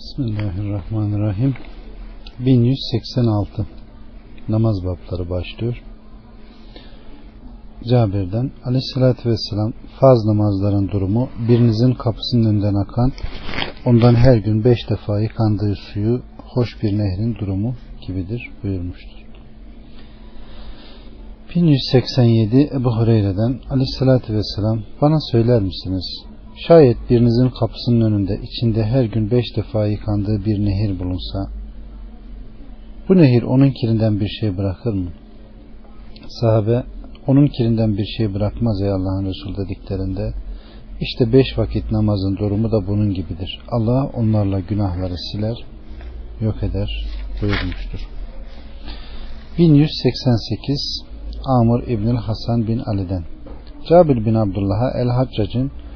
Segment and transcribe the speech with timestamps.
[0.00, 1.54] Bismillahirrahmanirrahim.
[2.38, 3.66] 1186
[4.48, 5.82] Namaz babları başlıyor.
[7.90, 13.12] Cabir'den Aleyhisselatü Vesselam farz namazların durumu birinizin kapısının önünden akan
[13.86, 17.74] ondan her gün beş defa yıkandığı suyu hoş bir nehrin durumu
[18.06, 19.26] gibidir buyurmuştur.
[21.56, 26.29] 1187 Ebu Hureyre'den Aleyhisselatü Vesselam bana söyler misiniz?
[26.68, 31.50] Şayet birinizin kapısının önünde içinde her gün beş defa yıkandığı bir nehir bulunsa
[33.08, 35.10] bu nehir onun kirinden bir şey bırakır mı?
[36.28, 36.82] Sahabe
[37.26, 40.32] onun kirinden bir şey bırakmaz ey Allah'ın Resulü dediklerinde
[41.00, 43.60] işte beş vakit namazın durumu da bunun gibidir.
[43.68, 45.56] Allah onlarla günahları siler,
[46.40, 47.06] yok eder
[47.42, 48.08] buyurmuştur.
[49.58, 51.04] 1188
[51.46, 53.24] Amr İbnül Hasan bin Ali'den
[53.88, 55.89] Cabir bin Abdullah'a El-Haccac'ın ki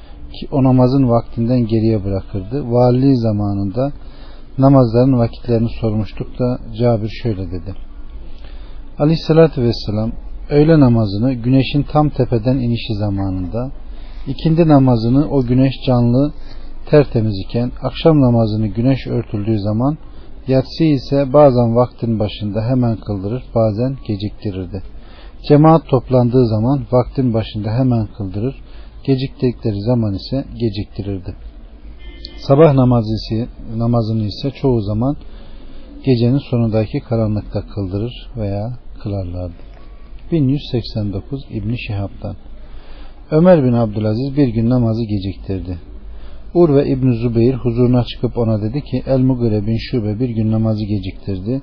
[0.53, 2.73] o namazın vaktinden geriye bırakırdı.
[2.73, 3.93] Valiliği zamanında
[4.59, 7.75] namazların vakitlerini sormuştuk da Cabir şöyle dedi.
[8.99, 10.13] Aleyhissalatü vesselam
[10.51, 13.71] öğle namazını güneşin tam tepeden inişi zamanında
[14.27, 16.33] ikindi namazını o güneş canlı
[16.87, 19.99] tertemiz iken akşam namazını güneş örtüldüğü zaman
[20.49, 24.83] yatsı ise bazen vaktin başında hemen kıldırır bazen geciktirirdi.
[25.49, 28.55] Cemaat toplandığı zaman vaktin başında hemen kıldırır
[29.05, 31.35] geciktirdikleri zaman ise geciktirirdi.
[32.37, 35.17] Sabah namazı namazını ise çoğu zaman
[36.05, 39.55] gecenin sonundaki karanlıkta kıldırır veya kılarlardı.
[40.33, 42.37] 1189 İbni Şihab'dan
[43.31, 45.79] Ömer bin Abdülaziz bir gün namazı geciktirdi.
[46.55, 50.53] Ur ve İbn Zübeyir huzuruna çıkıp ona dedi ki El Mugire bin Şube bir gün
[50.53, 51.61] namazı geciktirdi.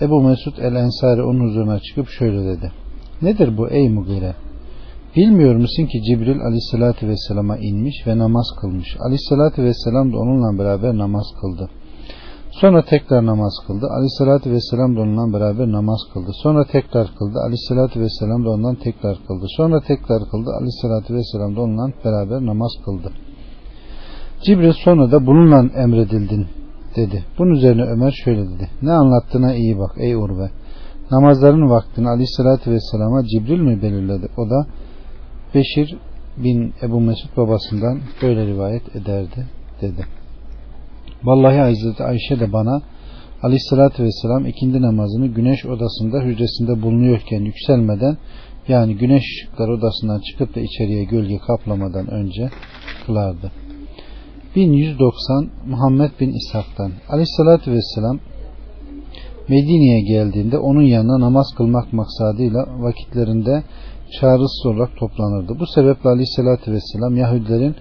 [0.00, 2.72] Ebu Mesud el Ensari onun huzuruna çıkıp şöyle dedi.
[3.22, 4.34] Nedir bu ey Mugire?
[5.16, 8.96] Bilmiyor musun ki Cibril aleyhissalatü vesselama inmiş ve namaz kılmış.
[9.00, 11.70] Aleyhissalatü vesselam da onunla beraber namaz kıldı.
[12.50, 13.86] Sonra tekrar namaz kıldı.
[13.96, 16.30] Aleyhissalatü vesselam da onunla beraber namaz kıldı.
[16.42, 17.38] Sonra tekrar kıldı.
[17.38, 19.46] Aleyhissalatü vesselam da ondan tekrar kıldı.
[19.56, 20.50] Sonra tekrar kıldı.
[20.58, 23.12] Aleyhissalatü vesselam da onunla beraber namaz kıldı.
[24.42, 26.46] Cibril sonra da bununla emredildin
[26.96, 27.24] dedi.
[27.38, 28.70] Bunun üzerine Ömer şöyle dedi.
[28.82, 30.50] Ne anlattığına iyi bak ey Urve.
[31.10, 34.28] Namazların vaktini aleyhissalatü vesselama Cibril mi belirledi?
[34.36, 34.66] O da
[35.54, 35.96] Beşir
[36.36, 39.46] bin Ebu Mesud babasından böyle rivayet ederdi
[39.80, 40.06] dedi.
[41.24, 42.82] Vallahi Hazreti Ayşe de bana
[43.42, 48.16] aleyhissalatü vesselam ikindi namazını güneş odasında hücresinde bulunuyorken yükselmeden
[48.68, 52.50] yani güneş ışıkları odasından çıkıp da içeriye gölge kaplamadan önce
[53.06, 53.52] kılardı.
[54.56, 58.18] 1190 Muhammed bin İshak'tan Aleyhissalatü vesselam
[59.48, 63.62] Medine'ye geldiğinde onun yanına namaz kılmak maksadıyla vakitlerinde
[64.20, 65.58] çağrısız olarak toplanırdı.
[65.60, 67.74] Bu sebeple aleyhissalatü vesselam Yahudilerin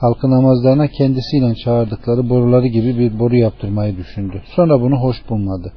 [0.00, 4.42] halkı namazlarına kendisiyle çağırdıkları boruları gibi bir boru yaptırmayı düşündü.
[4.56, 5.72] Sonra bunu hoş bulmadı.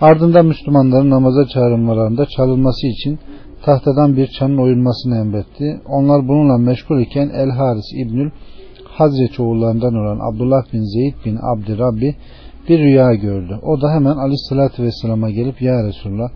[0.00, 3.18] Ardından Müslümanların namaza çağrılmalarında çalınması için
[3.62, 5.80] tahtadan bir çanın oyulmasını emretti.
[5.88, 8.30] Onlar bununla meşgul iken El Haris İbnül
[8.84, 12.16] Hazreti oğullarından olan Abdullah bin Zeyd bin Abdi Rabbi
[12.68, 13.58] bir rüya gördü.
[13.62, 16.28] O da hemen Aleyhisselatü Vesselam'a gelip Ya Resulullah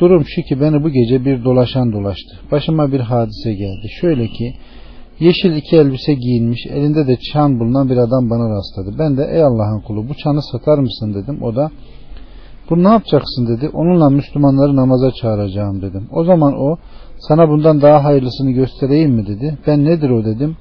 [0.00, 2.40] Durum şu ki beni bu gece bir dolaşan dolaştı.
[2.52, 3.88] Başıma bir hadise geldi.
[4.00, 4.54] Şöyle ki
[5.20, 8.98] yeşil iki elbise giyinmiş elinde de çan bulunan bir adam bana rastladı.
[8.98, 11.42] Ben de ey Allah'ın kulu bu çanı satar mısın dedim.
[11.42, 11.70] O da
[12.70, 13.68] bunu ne yapacaksın dedi.
[13.68, 16.08] Onunla Müslümanları namaza çağıracağım dedim.
[16.12, 16.76] O zaman o
[17.18, 19.58] sana bundan daha hayırlısını göstereyim mi dedi.
[19.66, 20.56] Ben nedir o dedim.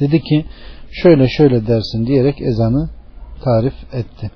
[0.00, 0.44] Dedi ki
[0.90, 2.88] şöyle şöyle dersin diyerek ezanı
[3.44, 4.30] tarif etti.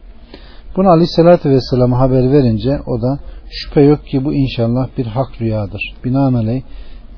[0.77, 3.19] Bunu Aleyhisselatü Vesselam'a haber verince o da
[3.51, 5.95] Şüphe yok ki bu inşallah bir hak rüyadır.
[6.05, 6.63] Binaenaleyh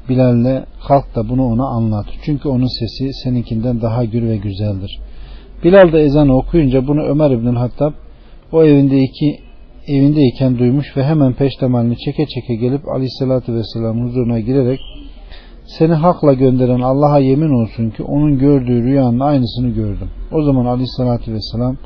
[0.09, 2.07] Bilal'le kalk da bunu ona anlat.
[2.25, 5.01] Çünkü onun sesi seninkinden daha gür ve güzeldir.
[5.65, 7.93] Bilal da ezanı okuyunca bunu Ömer İbn Hattab
[8.53, 9.39] o evinde iki
[9.87, 14.81] evindeyken duymuş ve hemen peştemalini çeke çeke gelip Aleyhisselatü Vesselam huzuruna girerek
[15.65, 20.09] seni hakla gönderen Allah'a yemin olsun ki onun gördüğü rüyanın aynısını gördüm.
[20.33, 21.77] O zaman Aleyhisselatü Vesselam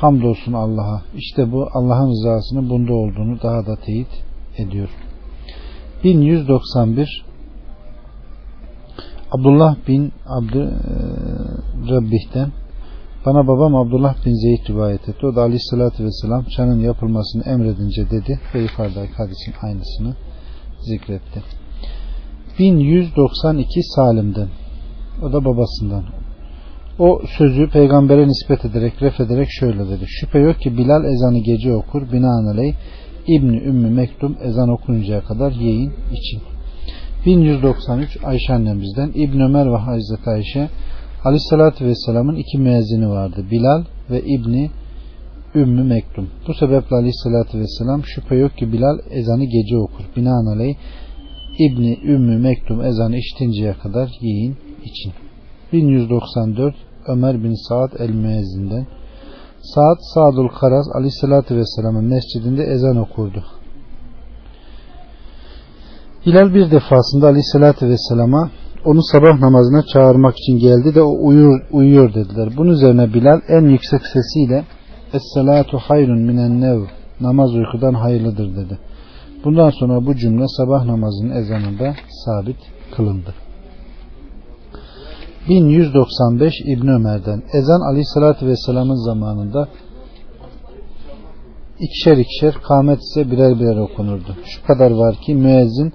[0.00, 1.02] Hamdolsun Allah'a.
[1.14, 4.08] İşte bu Allah'ın rızasının bunda olduğunu daha da teyit
[4.58, 4.88] ediyor.
[6.04, 7.24] 1191
[9.32, 10.92] Abdullah bin Abdü e,
[11.90, 12.52] Rabbih'ten
[13.26, 15.26] bana babam Abdullah bin Zeyd rivayet etti.
[15.26, 20.14] O da aleyhissalatü vesselam çanın yapılmasını emredince dedi ve yukarıdaki hadisin aynısını
[20.80, 21.42] zikretti.
[22.58, 24.48] 1192 Salim'den
[25.22, 26.04] o da babasından
[26.98, 30.04] o sözü peygambere nispet ederek ref ederek şöyle dedi.
[30.06, 32.12] Şüphe yok ki Bilal ezanı gece okur.
[32.12, 32.74] Binaenaleyh
[33.26, 36.40] İbni Ümmü Mektum ezan okununcaya kadar yiyin için.
[37.26, 40.68] 1193 Ayşe annemizden İbn Ömer ve Hazreti Ayşe
[41.24, 43.44] Aleyhissalatü Vesselam'ın iki müezzini vardı.
[43.50, 44.70] Bilal ve İbni
[45.54, 46.28] Ümmü Mektum.
[46.48, 50.04] Bu sebeple Aleyhissalatü Vesselam şüphe yok ki Bilal ezanı gece okur.
[50.16, 50.74] Binaenaleyh
[51.58, 55.12] İbni Ümmü Mektum ezanı işitinceye kadar yiyin için.
[55.72, 58.86] 1194 Ömer bin Saad el-Müezzin'den
[59.62, 63.44] Saad Sadul Karaz Aleyhisselatü Vesselam'ın mescidinde ezan okurdu.
[66.26, 68.50] Hilal bir defasında Aleyhisselatü Vesselam'a
[68.84, 72.48] onu sabah namazına çağırmak için geldi de o uyuyor, uyuyor dediler.
[72.56, 74.64] Bunun üzerine Bilal en yüksek sesiyle
[75.12, 76.80] Es-salatu hayrun minen nev
[77.20, 78.78] namaz uykudan hayırlıdır dedi.
[79.44, 81.94] Bundan sonra bu cümle sabah namazının ezanında
[82.24, 82.56] sabit
[82.96, 83.34] kılındı.
[85.48, 89.68] 1195 İbn Ömer'den ezan Aleyhisselatü Vesselam'ın zamanında
[91.78, 94.36] ikişer ikişer kâmet ise birer birer okunurdu.
[94.44, 95.92] Şu kadar var ki müezzin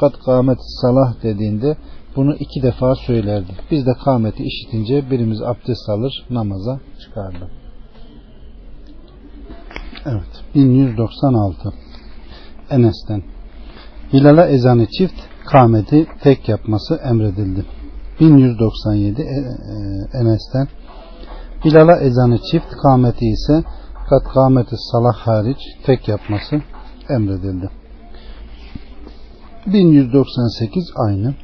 [0.00, 1.76] kat kâmet salah dediğinde
[2.16, 3.52] bunu iki defa söylerdi.
[3.70, 7.50] Biz de kâmeti işitince birimiz abdest alır namaza çıkardı.
[10.06, 10.54] Evet.
[10.54, 11.72] 1196
[12.70, 13.22] Enes'ten
[14.12, 17.64] Bilal'a ezanı çift kâmeti tek yapması emredildi.
[18.20, 19.38] 1197 e, e,
[20.20, 20.68] Enes'ten
[21.64, 23.64] Bilal'a ezanı çift kâmeti ise
[24.08, 26.62] kat kâmeti salah hariç tek yapması
[27.08, 27.70] emredildi.
[29.66, 31.34] 1198 aynı.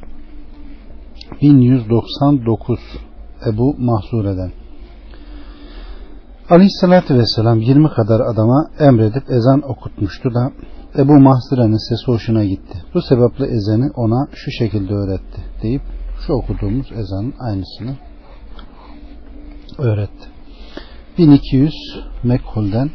[1.41, 2.79] 1199
[3.45, 4.51] Ebu Mahsure'den
[6.49, 10.51] Aleyhissalatü Vesselam 20 kadar adama emredip ezan okutmuştu da
[10.97, 12.83] Ebu Mahsure'nin sesi hoşuna gitti.
[12.93, 15.81] Bu sebeple ezanı ona şu şekilde öğretti deyip
[16.25, 17.95] şu okuduğumuz ezanın aynısını
[19.77, 20.27] öğretti.
[21.17, 21.73] 1200
[22.23, 22.89] Mekkul'den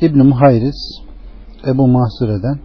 [0.00, 1.02] İbn-i Muhayriz
[1.66, 2.60] Ebu Mahsure'den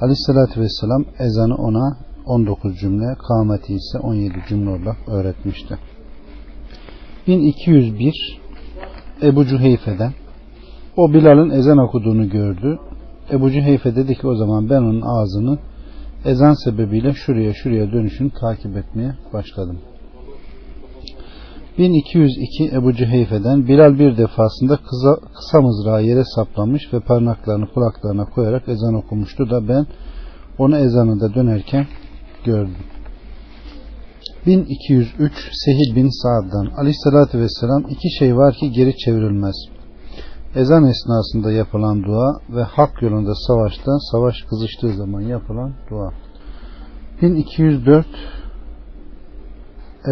[0.00, 1.96] Aleyhissalatü Vesselam ezanı ona
[2.26, 5.78] 19 cümle, kâmeti ise 17 cümle olarak öğretmişti.
[7.26, 8.40] 1201
[9.22, 10.12] Ebu Cüheyfe'den
[10.96, 12.78] o Bilal'ın ezan okuduğunu gördü.
[13.30, 15.58] Ebu Cüheyfe dedi ki o zaman ben onun ağzını
[16.26, 19.78] ezan sebebiyle şuraya şuraya dönüşünü takip etmeye başladım.
[21.78, 28.68] 1202 Ebu Cüheyfe'den Bilal bir defasında kısa, kısa mızrağı yere saplamış ve parmaklarını kulaklarına koyarak
[28.68, 29.86] ezan okumuştu da ben
[30.58, 31.86] onu ezanında dönerken
[32.44, 32.76] gördüm.
[34.46, 39.75] 1203 Sehil bin Sa'd'dan Aleyhisselatü Vesselam iki şey var ki geri çevrilmez.
[40.56, 46.12] Ezan esnasında yapılan dua ve hak yolunda savaşta savaş kızıştığı zaman yapılan dua.
[47.22, 48.06] 1204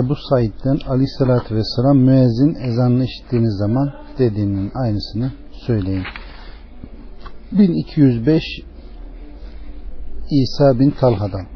[0.05, 5.33] Ebu Said'den Aleyhisselatü Vesselam müezzin ezanını işittiğiniz zaman dediğinin aynısını
[5.67, 6.05] söyleyin.
[7.53, 8.43] 1205
[10.31, 11.47] İsa bin Talha'dan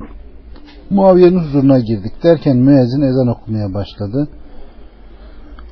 [0.91, 4.29] Muaviye'nin huzuruna girdik derken müezzin ezan okumaya başladı.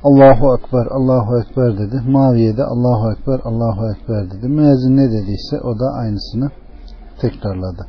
[0.03, 2.01] Allahu Ekber, Allahu Ekber dedi.
[2.07, 4.47] Muaviye de Allahu Ekber, Allahu Ekber dedi.
[4.47, 6.51] Müezzin ne dediyse o da aynısını
[7.21, 7.87] tekrarladı.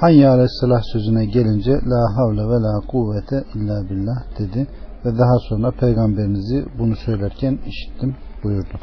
[0.00, 4.66] Hayya aleyhissalah sözüne gelince la havle ve la kuvvete illa billah dedi
[5.04, 8.78] ve daha sonra peygamberinizi bunu söylerken işittim buyurdu.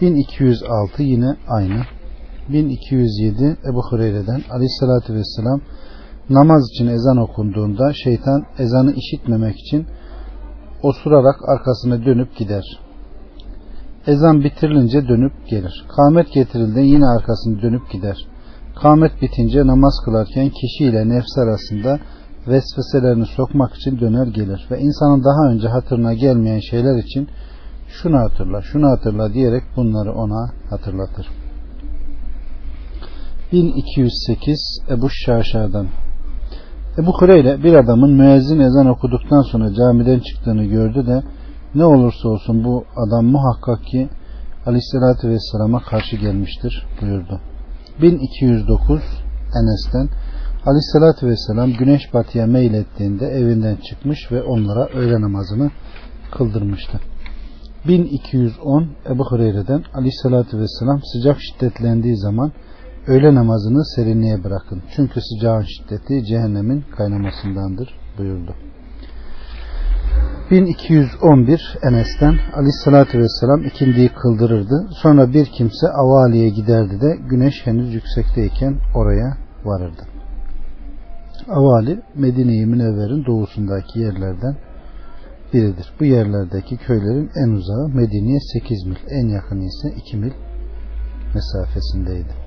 [0.00, 1.82] 1206 yine aynı.
[2.48, 5.60] 1207 Ebu Hureyre'den aleyhissalatü vesselam
[6.30, 9.86] namaz için ezan okunduğunda şeytan ezanı işitmemek için
[10.82, 12.64] osurarak arkasına dönüp gider.
[14.06, 15.86] Ezan bitirilince dönüp gelir.
[15.96, 18.16] Kamet getirildiğinde yine arkasını dönüp gider.
[18.82, 21.98] Kamet bitince namaz kılarken kişi ile nefs arasında
[22.48, 27.28] vesveselerini sokmak için döner gelir ve insanın daha önce hatırına gelmeyen şeyler için
[27.88, 31.26] şunu hatırla, şunu hatırla diyerek bunları ona hatırlatır.
[33.52, 35.86] 1208 Ebu Şaşa'dan
[36.98, 41.22] Ebu Hureyre bir adamın müezzin ezan okuduktan sonra camiden çıktığını gördü de
[41.74, 44.08] ne olursa olsun bu adam muhakkak ki
[44.66, 47.40] Aleyhisselatü Vesselam'a karşı gelmiştir buyurdu.
[48.02, 49.02] 1209
[49.60, 50.08] Enes'ten
[50.66, 55.70] Aleyhisselatü Vesselam güneş batıya meylettiğinde evinden çıkmış ve onlara öğle namazını
[56.32, 57.00] kıldırmıştı.
[57.88, 62.52] 1210 Ebu Hureyre'den Aleyhisselatü Vesselam sıcak şiddetlendiği zaman
[63.06, 64.82] öğle namazını serinliğe bırakın.
[64.96, 68.54] Çünkü sıcağın şiddeti cehennemin kaynamasındandır buyurdu.
[70.50, 74.88] 1211 Enes'ten Aleyhisselatü Vesselam ikindiyi kıldırırdı.
[75.02, 80.02] Sonra bir kimse Avali'ye giderdi de güneş henüz yüksekteyken oraya varırdı.
[81.48, 84.56] Avali Medine-i Münevver'in doğusundaki yerlerden
[85.52, 85.92] biridir.
[86.00, 90.32] Bu yerlerdeki köylerin en uzağı Medine'ye 8 mil, en yakını ise 2 mil
[91.34, 92.45] mesafesindeydi.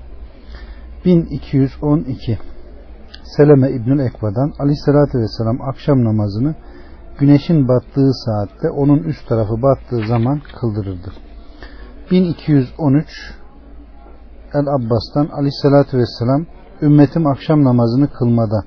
[1.04, 2.38] 1212
[3.36, 6.54] Seleme İbnül Ekva'dan Aleyhisselatü Vesselam akşam namazını
[7.18, 11.12] güneşin battığı saatte onun üst tarafı battığı zaman kıldırırdı.
[12.10, 13.06] 1213
[14.54, 16.46] El Abbas'tan Aleyhisselatü Vesselam
[16.82, 18.64] ümmetim akşam namazını kılmada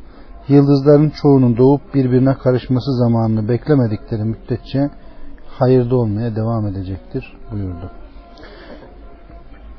[0.48, 4.90] yıldızların çoğunun doğup birbirine karışması zamanını beklemedikleri müddetçe
[5.48, 7.92] hayırda olmaya devam edecektir buyurdu.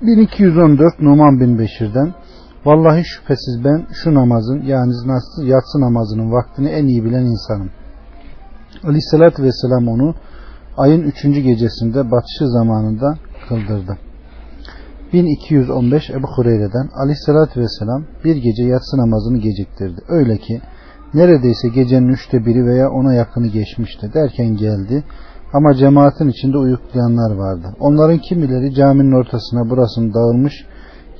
[0.02, 2.14] 1214 Numan bin Beşir'den
[2.64, 4.92] Vallahi şüphesiz ben şu namazın yani
[5.42, 7.70] yatsı namazının vaktini en iyi bilen insanım.
[8.84, 10.14] Aleyhissalatü vesselam onu
[10.76, 13.14] ayın üçüncü gecesinde batışı zamanında
[13.48, 13.98] kıldırdı.
[15.12, 20.00] 1215 Ebu Hureyre'den Aleyhissalatü vesselam bir gece yatsı namazını geciktirdi.
[20.08, 20.60] Öyle ki
[21.14, 24.10] neredeyse gecenin üçte biri veya ona yakını geçmişti.
[24.14, 25.04] Derken geldi
[25.52, 27.66] ama cemaatin içinde uyuklayanlar vardı.
[27.80, 30.66] Onların kimileri caminin ortasına burasını dağılmış,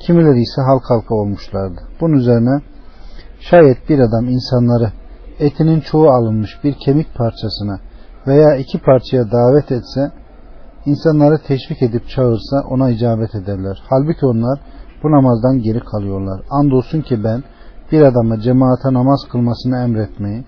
[0.06, 1.80] kimileri ise halk halka olmuşlardı.
[2.00, 2.60] Bunun üzerine
[3.40, 4.92] şayet bir adam insanları
[5.38, 7.78] etinin çoğu alınmış bir kemik parçasına
[8.26, 10.12] veya iki parçaya davet etse,
[10.86, 13.82] insanları teşvik edip çağırsa ona icabet ederler.
[13.90, 14.60] Halbuki onlar
[15.02, 16.40] bu namazdan geri kalıyorlar.
[16.50, 17.42] Andolsun ki ben
[17.92, 20.44] bir adama cemaate namaz kılmasını emretmeyi,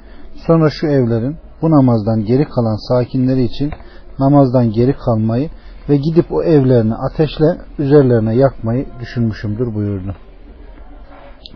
[0.47, 3.71] sonra şu evlerin bu namazdan geri kalan sakinleri için
[4.19, 5.51] namazdan geri kalmayı
[5.89, 7.47] ve gidip o evlerini ateşle
[7.79, 10.15] üzerlerine yakmayı düşünmüşümdür buyurdu.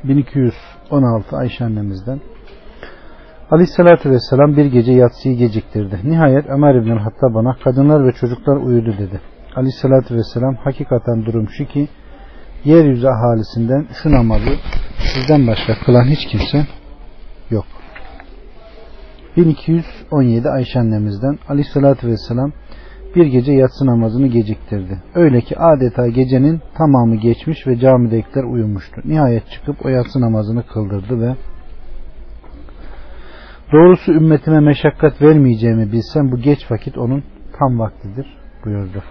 [0.05, 2.21] 1216 Ayşe annemizden
[3.51, 6.01] Aleyhissalatü Vesselam bir gece yatsıyı geciktirdi.
[6.05, 9.21] Nihayet Ömer İbn Hattab bana kadınlar ve çocuklar uyudu dedi.
[9.57, 11.89] Aleyhissalatü Vesselam hakikaten durum şu ki
[12.65, 14.51] yeryüzü ahalisinden şu namazı
[14.99, 16.67] sizden başka kılan hiç kimse
[17.51, 17.65] yok.
[19.37, 22.53] 1217 Ayşe annemizden Aleyhissalatü Vesselam
[23.17, 24.99] bir gece yatsı namazını geciktirdi.
[25.15, 29.01] Öyle ki adeta gecenin tamamı geçmiş ve camidekiler uyumuştu.
[29.05, 31.35] Nihayet çıkıp o yatsı namazını kıldırdı ve
[33.73, 37.25] Doğrusu ümmetime meşakkat vermeyeceğimi bilsem bu geç vakit onun
[37.59, 38.27] tam vaktidir
[38.65, 39.03] buyurdu.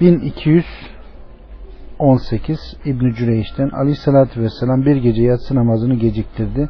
[0.00, 6.68] 1218 İbn Cüreyş'ten sallallahu vesselam bir gece yatsı namazını geciktirdi.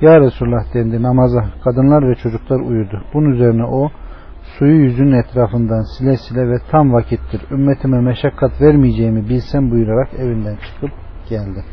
[0.00, 3.02] Ya Resulullah dendi namaza kadınlar ve çocuklar uyudu.
[3.14, 3.90] Bunun üzerine o
[4.58, 7.40] suyu yüzünün etrafından sile sile ve tam vakittir.
[7.50, 10.90] Ümmetime meşakkat vermeyeceğimi bilsem buyurarak evinden çıkıp
[11.28, 11.64] geldi.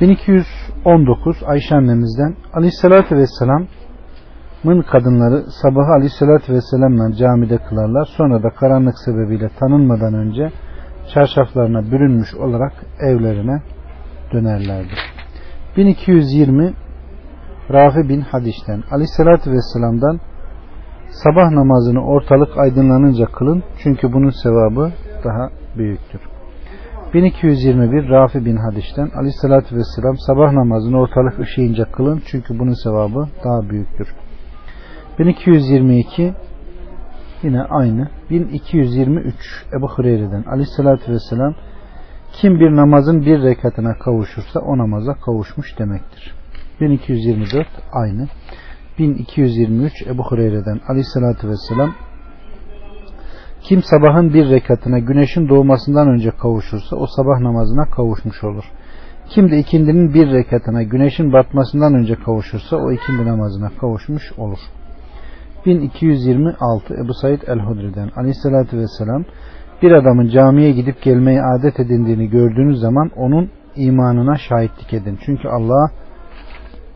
[0.00, 8.04] 1219 Ayşe annemizden Aleyhisselatü Vesselam'ın kadınları sabahı Aleyhisselatü Vesselam'la camide kılarlar.
[8.16, 10.50] Sonra da karanlık sebebiyle tanınmadan önce
[11.14, 13.62] çarşaflarına bürünmüş olarak evlerine
[14.32, 14.94] dönerlerdi.
[15.76, 16.74] 1220
[17.72, 20.20] Rafi bin Hadiş'ten Aleyhisselatü Vesselam'dan
[21.10, 24.92] sabah namazını ortalık aydınlanınca kılın çünkü bunun sevabı
[25.24, 26.20] daha büyüktür.
[27.14, 33.70] 1221 Rafi bin Hadiş'ten Aleyhisselatü Vesselam sabah namazını ortalık ışıyınca kılın çünkü bunun sevabı daha
[33.70, 34.14] büyüktür.
[35.18, 36.34] 1222
[37.42, 38.08] yine aynı.
[38.30, 39.34] 1223
[39.78, 41.54] Ebu Hureyre'den Aleyhisselatü Vesselam
[42.32, 46.35] kim bir namazın bir rekatına kavuşursa o namaza kavuşmuş demektir.
[46.80, 48.28] 1224 aynı.
[48.98, 51.94] 1223 Ebu Hureyre'den Aleyhisselatü Vesselam
[53.62, 58.64] kim sabahın bir rekatına güneşin doğmasından önce kavuşursa o sabah namazına kavuşmuş olur.
[59.28, 64.58] Kim de ikindinin bir rekatına güneşin batmasından önce kavuşursa o ikindi namazına kavuşmuş olur.
[65.66, 69.24] 1226 Ebu Said el-Hudri'den aleyhissalatü vesselam
[69.82, 75.18] bir adamın camiye gidip gelmeyi adet edindiğini gördüğünüz zaman onun imanına şahitlik edin.
[75.26, 75.90] Çünkü Allah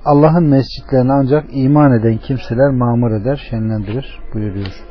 [0.05, 4.85] Allah'ın mescitlerini ancak iman eden kimseler mamur eder, şenlendirir buyuruyor.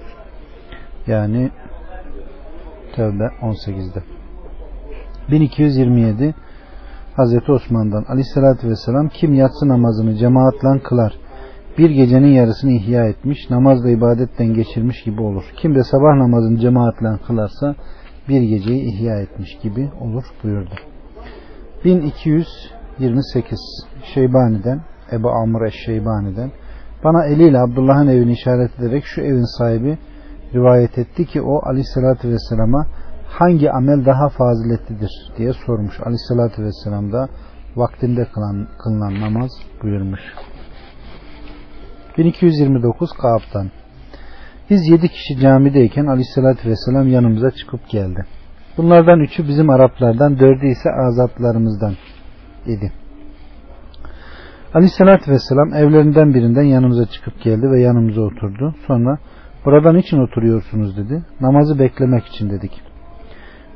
[1.08, 1.52] Yani
[2.96, 4.04] Tevbe 18'de.
[5.32, 6.36] 1227
[7.16, 11.14] Hazreti Osman'dan Aleyhisselatü Vesselam kim yatsı namazını cemaatle kılar
[11.78, 15.44] bir gecenin yarısını ihya etmiş namazla ibadetten geçirmiş gibi olur.
[15.58, 17.76] Kim de sabah namazını cemaatle kılarsa
[18.30, 20.76] bir geceyi ihya etmiş gibi olur buyurdu.
[21.86, 23.60] 1228
[24.14, 26.52] Şeybani'den Ebu Amr Eşşeybani'den
[27.04, 29.98] bana eliyle Abdullah'ın evini işaret ederek şu evin sahibi
[30.54, 32.88] rivayet etti ki o aleyhissalatü vesselama
[33.28, 36.00] hangi amel daha faziletlidir diye sormuş.
[36.00, 37.30] Aleyhissalatü vesselam da
[37.76, 39.52] vaktinde kılan, kılınan namaz
[39.84, 40.22] buyurmuş.
[42.18, 43.72] 1229 Kaab'dan
[44.70, 48.26] Biz yedi kişi camideyken aleyhissalatü vesselam yanımıza çıkıp geldi.
[48.78, 51.94] Bunlardan üçü bizim Araplardan, dördü ise azatlarımızdan
[52.66, 52.92] idi.
[54.74, 58.76] Aleyhissalatü vesselam evlerinden birinden yanımıza çıkıp geldi ve yanımıza oturdu.
[58.88, 59.18] Sonra
[59.66, 61.24] Buradan için oturuyorsunuz dedi.
[61.42, 62.82] Namazı beklemek için dedik.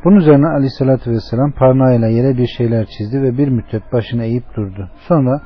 [0.06, 4.90] Bunun üzerine aleyhissalatü vesselam parmağıyla yere bir şeyler çizdi ve bir müddet başını eğip durdu.
[5.08, 5.42] Sonra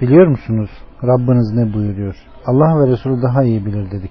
[0.00, 0.70] biliyor musunuz
[1.02, 2.16] Rabbiniz ne buyuruyor?
[2.46, 4.10] Allah ve Resulü daha iyi bilir dedik.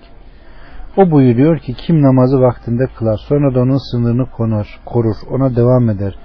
[0.97, 5.89] O buyuruyor ki kim namazı vaktinde kılar sonra da onun sınırını konar, korur, ona devam
[5.89, 6.15] eder.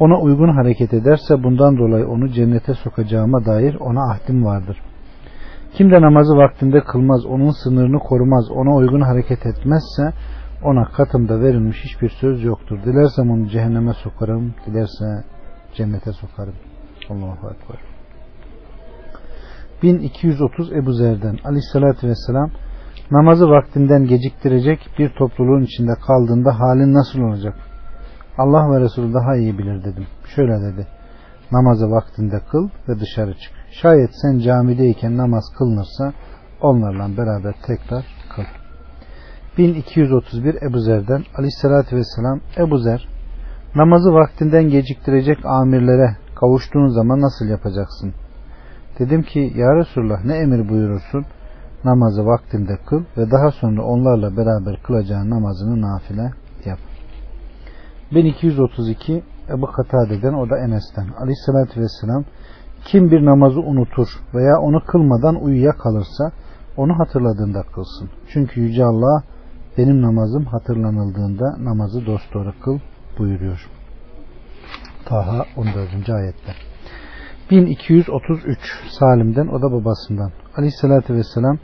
[0.00, 4.82] Ona uygun hareket ederse bundan dolayı onu cennete sokacağıma dair ona ahdim vardır.
[5.74, 10.12] Kim de namazı vaktinde kılmaz, onun sınırını korumaz, ona uygun hareket etmezse
[10.64, 12.78] ona katımda verilmiş hiçbir söz yoktur.
[12.84, 15.24] Dilersem onu cehenneme sokarım, dilerse
[15.74, 16.54] cennete sokarım.
[17.10, 17.78] Allahu Ekber.
[19.82, 22.50] 1230 Ebu Zer'den Aleyhisselatü Vesselam
[23.10, 27.54] namazı vaktinden geciktirecek bir topluluğun içinde kaldığında halin nasıl olacak?
[28.38, 30.06] Allah ve Resulü daha iyi bilir dedim.
[30.34, 30.86] Şöyle dedi.
[31.52, 33.52] Namazı vaktinde kıl ve dışarı çık.
[33.70, 36.12] Şayet sen camideyken namaz kılınırsa
[36.60, 38.04] onlarla beraber tekrar
[38.36, 38.42] kıl.
[39.58, 43.08] 1231 Ebu Zer'den Aleyhisselatü Vesselam Ebu Zer
[43.74, 48.14] namazı vaktinden geciktirecek amirlere kavuştuğun zaman nasıl yapacaksın?
[48.98, 51.26] Dedim ki ya Resulullah ne emir buyurursun?
[51.84, 56.30] Namazı vaktinde kıl ve daha sonra onlarla beraber kılacağın namazını nafile.
[58.12, 61.08] 1232 Ebu Katade'den o da Enes'ten.
[61.20, 62.24] Aleyhissalatü Vesselam
[62.84, 66.32] kim bir namazı unutur veya onu kılmadan uyuya kalırsa
[66.76, 68.10] onu hatırladığında kılsın.
[68.28, 69.22] Çünkü Yüce Allah
[69.78, 72.78] benim namazım hatırlanıldığında namazı dosdoğru kıl
[73.18, 73.70] buyuruyor.
[75.04, 76.10] Taha 14.
[76.10, 76.52] ayette.
[77.50, 78.58] 1233
[78.90, 80.32] Salim'den o da babasından.
[80.56, 81.58] Aleyhissalatü vesselam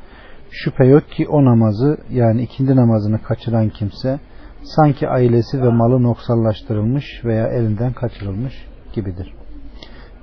[0.50, 4.20] şüphe yok ki o namazı yani ikindi namazını kaçıran kimse
[4.64, 8.54] sanki ailesi ve malı noksallaştırılmış veya elinden kaçırılmış
[8.94, 9.34] gibidir.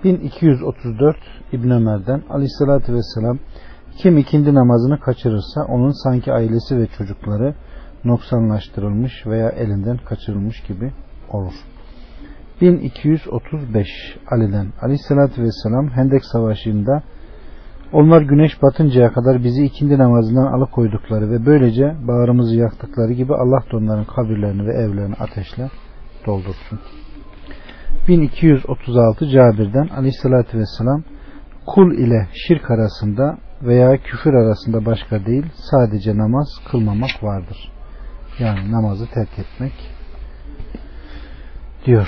[0.03, 1.17] 1234
[1.51, 3.39] İbn Ömer'den Aleyhissalatü vesselam
[3.97, 7.55] kim ikindi namazını kaçırırsa onun sanki ailesi ve çocukları
[8.05, 10.91] noksanlaştırılmış veya elinden kaçırılmış gibi
[11.29, 11.53] olur.
[12.61, 13.87] 1235
[14.31, 17.03] Ali'den Aleyhisselatü Vesselam Hendek Savaşı'nda
[17.93, 23.77] onlar güneş batıncaya kadar bizi ikindi namazından alıkoydukları ve böylece bağrımızı yaktıkları gibi Allah da
[23.77, 25.69] onların kabirlerini ve evlerini ateşle
[26.25, 26.79] doldursun.
[28.07, 31.03] 1236 Cabir'den Aleyhisselatü Vesselam
[31.65, 37.71] kul ile şirk arasında veya küfür arasında başka değil sadece namaz kılmamak vardır.
[38.39, 39.73] Yani namazı terk etmek
[41.85, 42.07] diyor.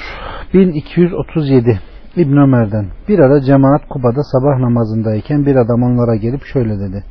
[0.53, 1.79] 1237
[2.15, 7.03] İbn Ömer'den bir ara cemaat Kuba'da sabah namazındayken bir adam onlara gelip şöyle dedi.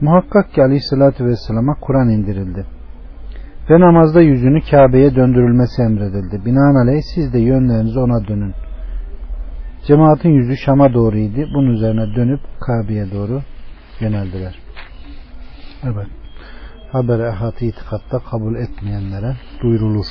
[0.00, 2.64] Muhakkak ki aleyhissalatü vesselama Kur'an indirildi.
[3.70, 6.44] Ve namazda yüzünü Kabe'ye döndürülmesi emredildi.
[6.46, 8.54] Binaenaleyh siz de yönlerinizi ona dönün.
[9.86, 11.48] Cemaatin yüzü Şam'a doğruydu.
[11.54, 13.40] Bunun üzerine dönüp Kabe'ye doğru
[14.00, 14.58] yöneldiler.
[15.84, 16.06] Evet.
[16.92, 20.06] Haber ehatı itikatta kabul etmeyenlere duyurulur.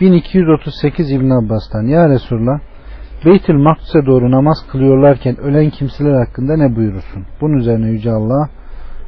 [0.00, 2.60] 1238 İbn Abbas'tan Ya Resulullah
[3.24, 7.26] Beytül Makdis'e doğru namaz kılıyorlarken ölen kimseler hakkında ne buyurursun?
[7.40, 8.48] Bunun üzerine Yüce Allah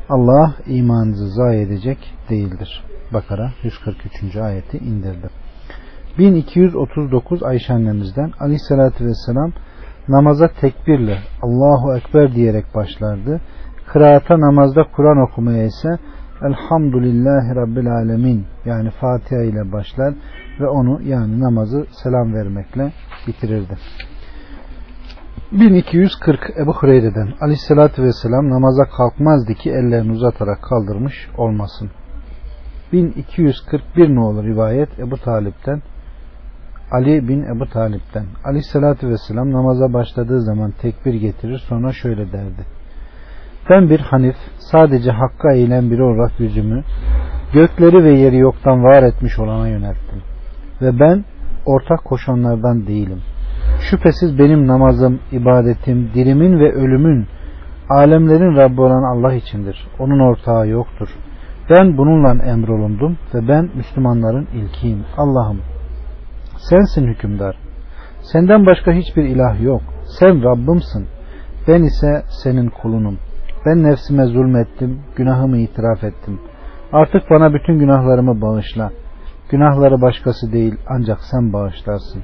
[0.08, 1.98] Allah imanınızı zayi edecek
[2.30, 2.84] değildir.
[3.12, 4.36] Bakara 143.
[4.36, 5.28] ayeti indirdi.
[6.18, 9.52] 1239 Ayşe annemizden Aleyhisselatü Vesselam
[10.08, 13.40] namaza tekbirle Allahu Ekber diyerek başlardı.
[13.86, 15.88] Kıraata namazda Kur'an okumaya ise
[16.46, 20.14] Elhamdülillahi Rabbil Alemin yani Fatiha ile başlar
[20.60, 22.92] ve onu yani namazı selam vermekle
[23.26, 23.76] bitirirdi.
[25.52, 31.90] 1240 Ebu Hureyre'den Aleyhisselatü Vesselam namaza kalkmazdı ki ellerini uzatarak kaldırmış olmasın.
[32.92, 35.82] 1241 olur rivayet Ebu Talip'ten
[36.90, 42.66] Ali bin Ebu Talip'ten Aleyhisselatü Vesselam namaza başladığı zaman tekbir getirir sonra şöyle derdi.
[43.70, 46.82] Ben bir hanif sadece hakka eğilen biri olarak yüzümü
[47.52, 50.22] gökleri ve yeri yoktan var etmiş olana yönelttim.
[50.82, 51.24] Ve ben
[51.66, 53.20] ortak koşanlardan değilim.
[53.90, 57.26] Şüphesiz benim namazım, ibadetim, dilimin ve ölümün
[57.90, 59.88] alemlerin Rabbi olan Allah içindir.
[59.98, 61.08] Onun ortağı yoktur.
[61.70, 65.04] Ben bununla emrolundum ve ben Müslümanların ilkiyim.
[65.16, 65.60] Allah'ım
[66.56, 67.56] sensin hükümdar.
[68.22, 69.82] Senden başka hiçbir ilah yok.
[70.18, 71.06] Sen Rabbimsin.
[71.68, 73.18] Ben ise senin kulunum.
[73.66, 76.40] Ben nefsime zulmettim, günahımı itiraf ettim.
[76.92, 78.90] Artık bana bütün günahlarımı bağışla.
[79.50, 82.22] Günahları başkası değil ancak sen bağışlarsın.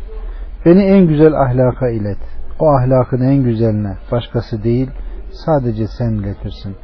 [0.66, 2.18] Beni en güzel ahlaka ilet.
[2.60, 4.90] O ahlakın en güzeline başkası değil
[5.30, 6.76] sadece sen iletirsin.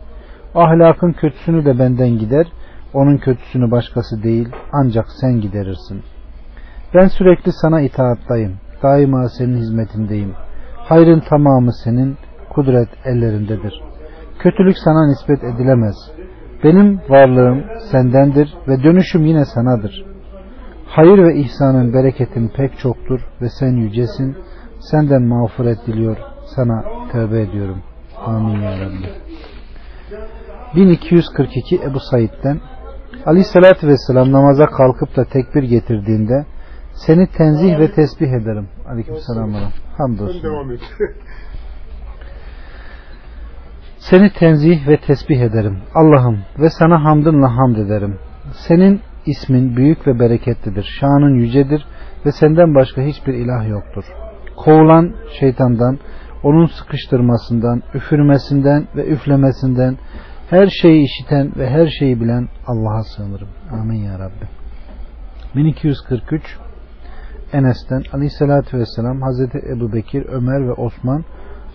[0.55, 2.47] Ahlakın kötüsünü de benden gider.
[2.95, 6.03] Onun kötüsünü başkası değil ancak sen giderirsin.
[6.95, 8.53] Ben sürekli sana itaattayım.
[8.83, 10.33] Daima senin hizmetindeyim.
[10.77, 12.17] Hayrın tamamı senin,
[12.51, 13.94] kudret ellerindedir.
[14.45, 15.97] Kötülük sana nispet edilemez.
[16.65, 20.05] Benim varlığım sendendir ve dönüşüm yine sanadır.
[20.87, 24.37] Hayır ve ihsanın bereketin pek çoktur ve sen yücesin.
[24.81, 26.17] Senden mağfiret diliyor.
[26.57, 27.83] Sana tövbe ediyorum.
[28.27, 29.09] Amin ya Rabbi.
[30.77, 32.61] 1242 Ebu Said'den
[33.27, 36.47] Aleyhissalatü Vesselam namaza kalkıp da tekbir getirdiğinde
[36.93, 38.69] seni tenzih ve tesbih ederim.
[38.89, 39.55] Aleykümselam.
[39.99, 40.43] Hamdolsun.
[44.11, 45.79] Seni tenzih ve tesbih ederim.
[45.95, 48.19] Allah'ım ve sana hamdınla hamd ederim.
[48.69, 50.97] Senin ismin büyük ve bereketlidir.
[51.01, 51.87] Şanın yücedir
[52.27, 54.05] ve senden başka hiçbir ilah yoktur.
[54.57, 55.99] Kovulan şeytandan,
[56.43, 59.99] onun sıkıştırmasından, üfürmesinden ve üflemesinden,
[60.51, 63.49] her şeyi işiten ve her şeyi bilen Allah'a sığınırım.
[63.73, 64.49] Amin ya Rabbi.
[65.55, 66.59] 1243
[67.53, 71.25] Enes'ten Aleyhisselatü Vesselam Hazreti Ebu Bekir, Ömer ve Osman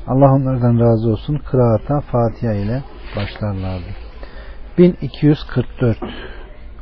[0.08, 2.84] Allah onlardan razı olsun kıraata Fatiha ile
[3.16, 3.90] başlarlardı.
[4.78, 5.98] 1244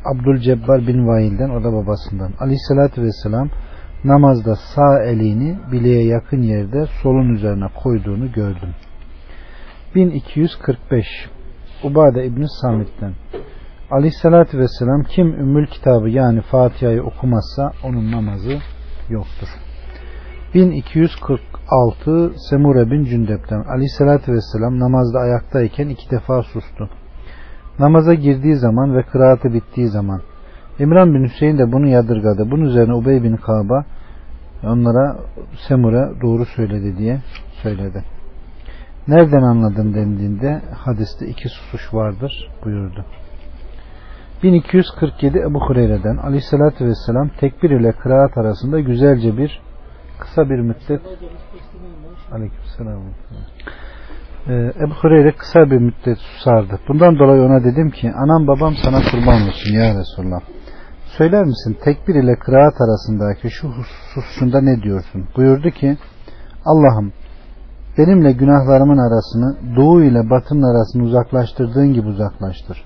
[0.06, 3.50] Abdülcebbar bin Vail'den o da babasından Aleyhisselatü Vesselam
[4.04, 8.70] namazda sağ elini bileğe yakın yerde solun üzerine koyduğunu gördüm.
[9.96, 11.06] 1245
[11.84, 13.14] Ubade İbni Samit'ten
[13.92, 18.58] Aleyhisselatü Vesselam kim Ümmül kitabı yani Fatiha'yı okumazsa onun namazı
[19.10, 19.48] yoktur.
[20.54, 26.90] 1246 Semure bin Cündep'ten Aleyhisselatü Vesselam namazda ayaktayken iki defa sustu.
[27.80, 30.22] Namaza girdiği zaman ve kıraatı bittiği zaman
[30.80, 32.52] İmran bin Hüseyin de bunu yadırgadı.
[32.52, 33.86] Bunun üzerine Ubey bin Kaba
[34.64, 35.18] onlara
[35.68, 37.22] Semure doğru söyledi diye
[37.64, 38.04] söyledi.
[39.08, 43.06] Nereden anladın dendiğinde hadiste iki susuş vardır buyurdu.
[44.44, 49.62] 1247 Ebu Hureyre'den Aleyhisselatü Vesselam tekbir ile kıraat arasında güzelce bir
[50.20, 51.02] kısa bir müddet
[52.32, 53.04] Aleykümselam
[54.48, 56.80] ee, Ebu Hureyre kısa bir müddet susardı.
[56.88, 60.40] Bundan dolayı ona dedim ki anam babam sana kurban olsun ya Resulallah.
[61.18, 63.68] Söyler misin tekbir ile kıraat arasındaki şu
[64.16, 65.28] hususunda ne diyorsun?
[65.38, 65.98] Buyurdu ki
[66.66, 67.14] Allah'ım
[67.98, 72.84] benimle günahlarımın arasını doğu ile batının arasını uzaklaştırdığın gibi uzaklaştır.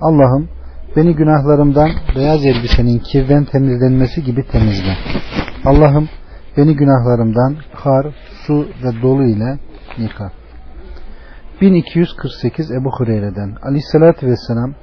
[0.00, 0.48] Allah'ım
[0.96, 4.96] beni günahlarımdan beyaz elbisenin kirden temizlenmesi gibi temizle.
[5.64, 6.08] Allah'ım
[6.56, 8.06] beni günahlarımdan kar,
[8.46, 9.58] su ve dolu ile
[9.98, 10.32] yıka.
[11.60, 14.74] 1248 Ebu Hureyre'den Aleyhisselatü Vesselam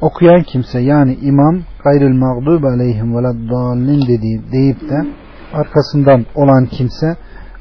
[0.00, 5.06] okuyan kimse yani imam gayril mağdub aleyhim veladdallin dediği deyip de
[5.52, 7.16] arkasından olan kimse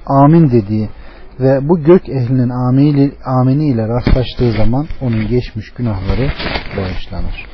[0.06, 0.90] amin dediği
[1.40, 6.32] ve bu gök ehlinin amini, amini ile rastlaştığı zaman onun geçmiş günahları
[6.78, 7.46] bağışlanır.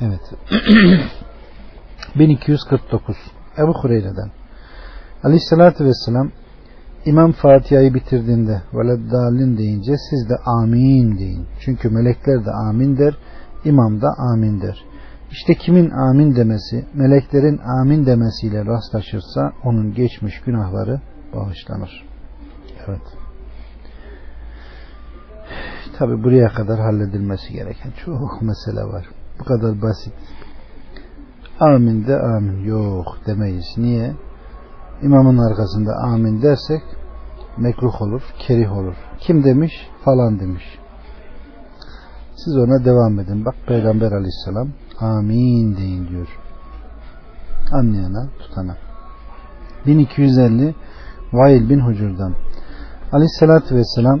[0.00, 0.20] Evet.
[2.14, 3.16] 1249
[3.58, 4.30] Ebu Hureyre'den
[5.24, 6.30] Aleyhisselatü Vesselam
[7.06, 11.46] İmam Fatiha'yı bitirdiğinde veleddallin deyince siz de amin deyin.
[11.60, 13.14] Çünkü melekler de amin der,
[13.64, 14.84] imam da amin der.
[15.30, 21.00] İşte kimin amin demesi, meleklerin amin demesiyle rastlaşırsa onun geçmiş günahları
[21.34, 22.04] bağışlanır.
[22.88, 23.02] Evet.
[25.98, 29.06] Tabi buraya kadar halledilmesi gereken çok mesele var.
[29.40, 30.12] Bu kadar basit.
[31.60, 33.74] Amin de amin yok demeyiz.
[33.76, 34.12] Niye?
[35.02, 36.82] İmamın arkasında amin dersek
[37.56, 38.94] mekruh olur, kerih olur.
[39.18, 39.72] Kim demiş?
[40.04, 40.64] Falan demiş.
[42.36, 43.44] Siz ona devam edin.
[43.44, 44.68] Bak Peygamber aleyhisselam
[45.00, 46.28] amin deyin diyor.
[47.72, 48.76] Anlayana, tutana.
[49.86, 50.74] 1250
[51.32, 52.34] Vail bin Hucur'dan
[53.12, 54.20] Aleyhisselatü Vesselam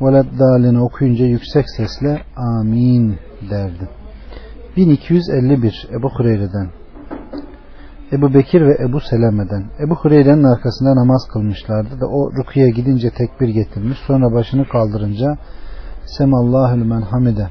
[0.00, 3.18] Veleddalini okuyunca yüksek sesle amin
[3.50, 4.01] derdi.
[4.76, 6.70] 1251 Ebu Hureyre'den
[8.12, 9.64] Ebu Bekir ve Ebu Seleme'den.
[9.86, 15.38] Ebu Hureyre'nin arkasında namaz kılmışlardı da o rukuya gidince tekbir getirmiş sonra başını kaldırınca
[16.04, 17.48] Semallahü men hamide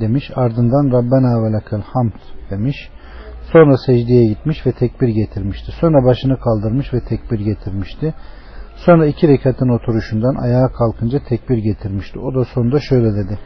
[0.00, 0.30] demiş.
[0.34, 2.12] Ardından Rabbena ve lekel hamd
[2.50, 2.76] demiş.
[3.52, 5.72] Sonra secdeye gitmiş ve tekbir getirmişti.
[5.80, 8.14] Sonra başını kaldırmış ve tekbir getirmişti.
[8.76, 12.18] Sonra iki rekatın oturuşundan ayağa kalkınca tekbir getirmişti.
[12.18, 13.38] O da sonunda şöyle dedi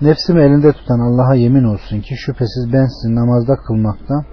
[0.00, 4.24] nefsimi elinde tutan Allah'a yemin olsun ki şüphesiz ben sizi namazda kılmakta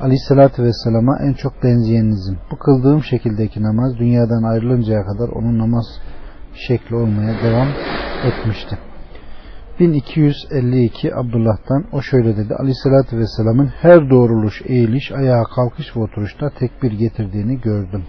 [0.00, 2.38] Aleyhisselatü Vesselam'a en çok benzeyeninizim.
[2.50, 5.86] Bu kıldığım şekildeki namaz dünyadan ayrılıncaya kadar onun namaz
[6.54, 7.68] şekli olmaya devam
[8.24, 8.78] etmişti.
[9.80, 12.54] 1252 Abdullah'tan o şöyle dedi.
[12.54, 18.04] Aleyhisselatü Vesselam'ın her doğruluş, eğiliş, ayağa kalkış ve oturuşta tekbir getirdiğini gördüm.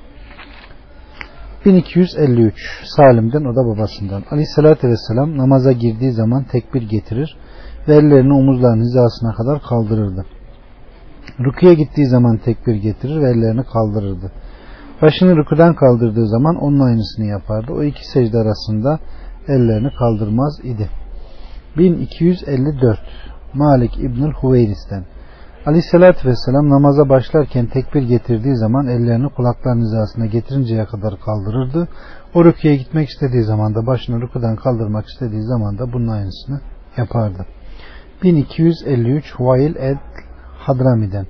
[1.66, 4.24] 1253 Salim'den o da babasından.
[4.32, 7.38] Aleyhisselatü Vesselam namaza girdiği zaman tekbir getirir
[7.88, 10.26] ve ellerini omuzlarının hizasına kadar kaldırırdı.
[11.40, 14.32] Rukuya gittiği zaman tekbir getirir ve ellerini kaldırırdı.
[15.02, 17.74] Başını rükudan kaldırdığı zaman onun aynısını yapardı.
[17.74, 19.00] O iki secde arasında
[19.48, 20.90] ellerini kaldırmaz idi.
[21.78, 23.00] 1254
[23.54, 25.06] Malik İbnül Huveyris'ten
[25.66, 31.88] Aleyhisselatü Vesselam namaza başlarken tekbir getirdiği zaman ellerini kulakların hizasına getirinceye kadar kaldırırdı.
[32.34, 36.60] O rüküye gitmek istediği zaman da başını rüküden kaldırmak istediği zaman da bunun aynısını
[36.98, 37.46] yapardı.
[38.24, 39.98] 1253 Vail el
[40.58, 41.26] Hadrami'den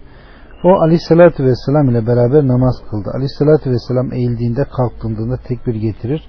[0.63, 3.09] o aleyhissalatü vesselam ile beraber namaz kıldı.
[3.13, 6.21] Aleyhissalatü vesselam eğildiğinde kalktığında tekbir getirir.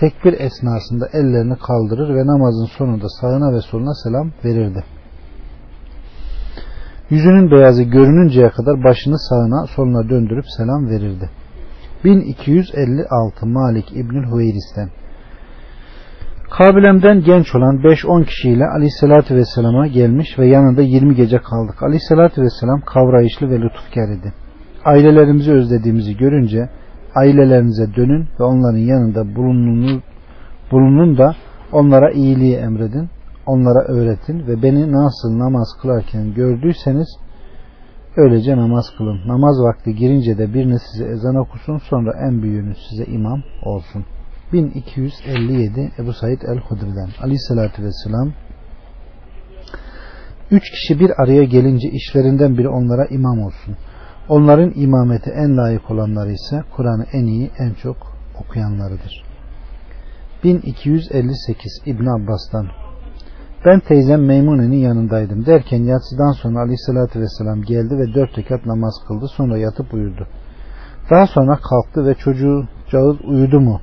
[0.00, 4.95] Tekbir esnasında ellerini kaldırır ve namazın sonunda sağına ve soluna selam verirdi.
[7.10, 11.30] Yüzünün beyazı görününceye kadar başını sağına soluna döndürüp selam verirdi.
[12.04, 14.88] 1256 Malik İbnül Hüveyris'ten
[16.50, 21.82] Kabilem'den genç olan 5-10 kişiyle Aleyhisselatü Vesselam'a gelmiş ve yanında 20 gece kaldık.
[21.82, 24.32] Aleyhisselatü Vesselam kavrayışlı ve lütufkar idi.
[24.84, 26.68] Ailelerimizi özlediğimizi görünce
[27.14, 30.02] ailelerinize dönün ve onların yanında bulunun,
[30.72, 31.34] bulunun da
[31.72, 33.08] onlara iyiliği emredin,
[33.46, 37.08] onlara öğretin ve beni nasıl namaz kılarken gördüyseniz
[38.16, 39.28] öylece namaz kılın.
[39.28, 44.16] Namaz vakti girince de birine size ezan okusun sonra en büyüğünüz size imam olsun.''
[44.52, 48.32] 1257 Ebu Said el-Hudri'den aleyhissalatü vesselam
[50.50, 53.76] Üç kişi bir araya gelince işlerinden biri onlara imam olsun.
[54.28, 57.96] Onların imameti en layık olanları ise Kur'an'ı en iyi, en çok
[58.40, 59.24] okuyanlarıdır.
[60.44, 62.66] 1258 İbn Abbas'tan
[63.66, 65.46] Ben teyzem Meymune'nin yanındaydım.
[65.46, 69.26] Derken yatsıdan sonra aleyhissalatü vesselam geldi ve dört rekat namaz kıldı.
[69.36, 70.26] Sonra yatıp uyudu.
[71.10, 73.80] Daha sonra kalktı ve çocuğu cağız uyudu mu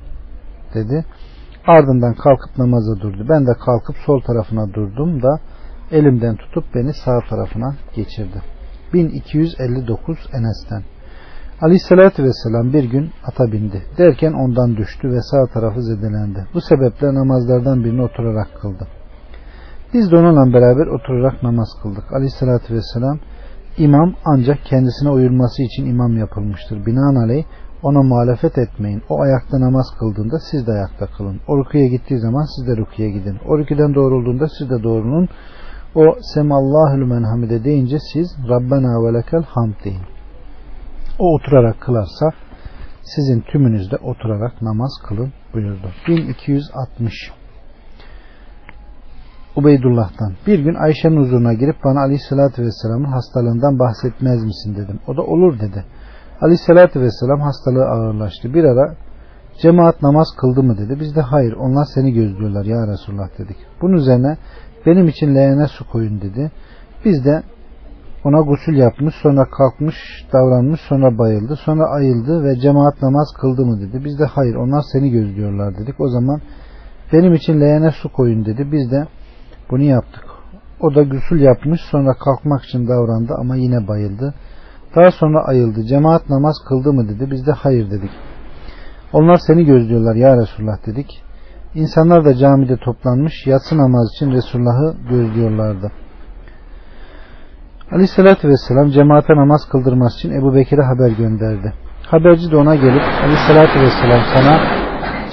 [0.73, 1.05] dedi.
[1.67, 3.25] Ardından kalkıp namaza durdu.
[3.29, 5.39] Ben de kalkıp sol tarafına durdum da
[5.91, 8.41] elimden tutup beni sağ tarafına geçirdi.
[8.93, 10.83] 1259 Enes'ten
[11.61, 13.81] Aleyhissalatü Vesselam bir gün ata bindi.
[13.97, 16.47] Derken ondan düştü ve sağ tarafı zedelendi.
[16.53, 18.87] Bu sebeple namazlardan birini oturarak kıldı.
[19.93, 22.13] Biz de onunla beraber oturarak namaz kıldık.
[22.13, 23.19] Aleyhissalatü Vesselam
[23.77, 26.85] imam ancak kendisine uyulması için imam yapılmıştır.
[26.85, 27.43] Binaenaleyh
[27.83, 29.01] ona muhalefet etmeyin.
[29.09, 31.39] O ayakta namaz kıldığında siz de ayakta kılın.
[31.47, 33.37] O rüküye gittiği zaman siz de rüküye gidin.
[33.47, 35.29] O rüküden doğrulduğunda siz de doğrulun.
[35.95, 40.05] O semallahül menhamide deyince siz Rabbena ve lekel hamd deyin.
[41.19, 42.31] O oturarak kılarsa
[43.01, 45.87] sizin tümünüzde oturarak namaz kılın buyurdu.
[46.07, 47.13] 1260
[49.55, 54.99] Ubeydullah'tan bir gün Ayşe'nin huzuruna girip bana aleyhissalatü vesselamın hastalığından bahsetmez misin dedim.
[55.07, 55.85] O da olur dedi.
[56.41, 58.53] Aleyhissalatü vesselam hastalığı ağırlaştı.
[58.53, 58.95] Bir ara
[59.61, 60.99] cemaat namaz kıldı mı dedi.
[60.99, 63.57] Biz de hayır onlar seni gözlüyorlar ya Resulullah dedik.
[63.81, 64.37] Bunun üzerine
[64.85, 66.51] benim için leğene su koyun dedi.
[67.05, 67.43] Biz de
[68.23, 69.95] ona gusül yapmış sonra kalkmış
[70.33, 74.05] davranmış sonra bayıldı sonra ayıldı ve cemaat namaz kıldı mı dedi.
[74.05, 75.99] Biz de hayır onlar seni gözlüyorlar dedik.
[75.99, 76.41] O zaman
[77.13, 78.71] benim için leğene su koyun dedi.
[78.71, 79.07] Biz de
[79.71, 80.23] bunu yaptık.
[80.79, 84.33] O da gusül yapmış sonra kalkmak için davrandı ama yine bayıldı.
[84.95, 85.83] Daha sonra ayıldı.
[85.83, 87.31] Cemaat namaz kıldı mı dedi.
[87.31, 88.11] Biz de hayır dedik.
[89.13, 91.23] Onlar seni gözlüyorlar ya Resulullah dedik.
[91.75, 95.91] İnsanlar da camide toplanmış yatsı namaz için Resulullah'ı gözlüyorlardı.
[97.91, 101.73] Aleyhissalatü vesselam cemaate namaz kıldırması için Ebu Bekir'e haber gönderdi.
[102.05, 104.82] Haberci de ona gelip Aleyhissalatü vesselam sana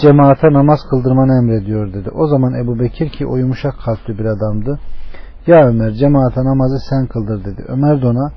[0.02, 2.10] cemaate namaz kıldırmanı emrediyor dedi.
[2.10, 4.78] O zaman Ebu Bekir ki o yumuşak kalpli bir adamdı.
[5.46, 7.64] Ya Ömer cemaate namazı sen kıldır dedi.
[7.68, 8.32] Ömer de ona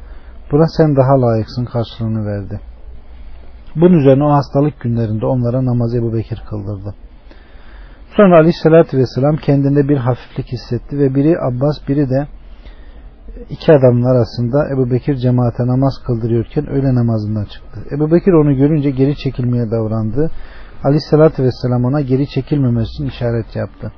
[0.53, 2.59] Buna sen daha layıksın karşılığını verdi.
[3.75, 6.95] Bunun üzerine o hastalık günlerinde onlara namazı Ebu Bekir kıldırdı.
[8.17, 12.27] Sonra aleyhissalatü vesselam kendinde bir hafiflik hissetti ve biri Abbas biri de
[13.49, 17.79] iki adamın arasında Ebu Bekir cemaate namaz kıldırıyorken öğle namazından çıktı.
[17.95, 20.31] Ebu Bekir onu görünce geri çekilmeye davrandı.
[20.83, 23.91] Aleyhissalatü vesselam ona geri çekilmemesi işaret yaptı.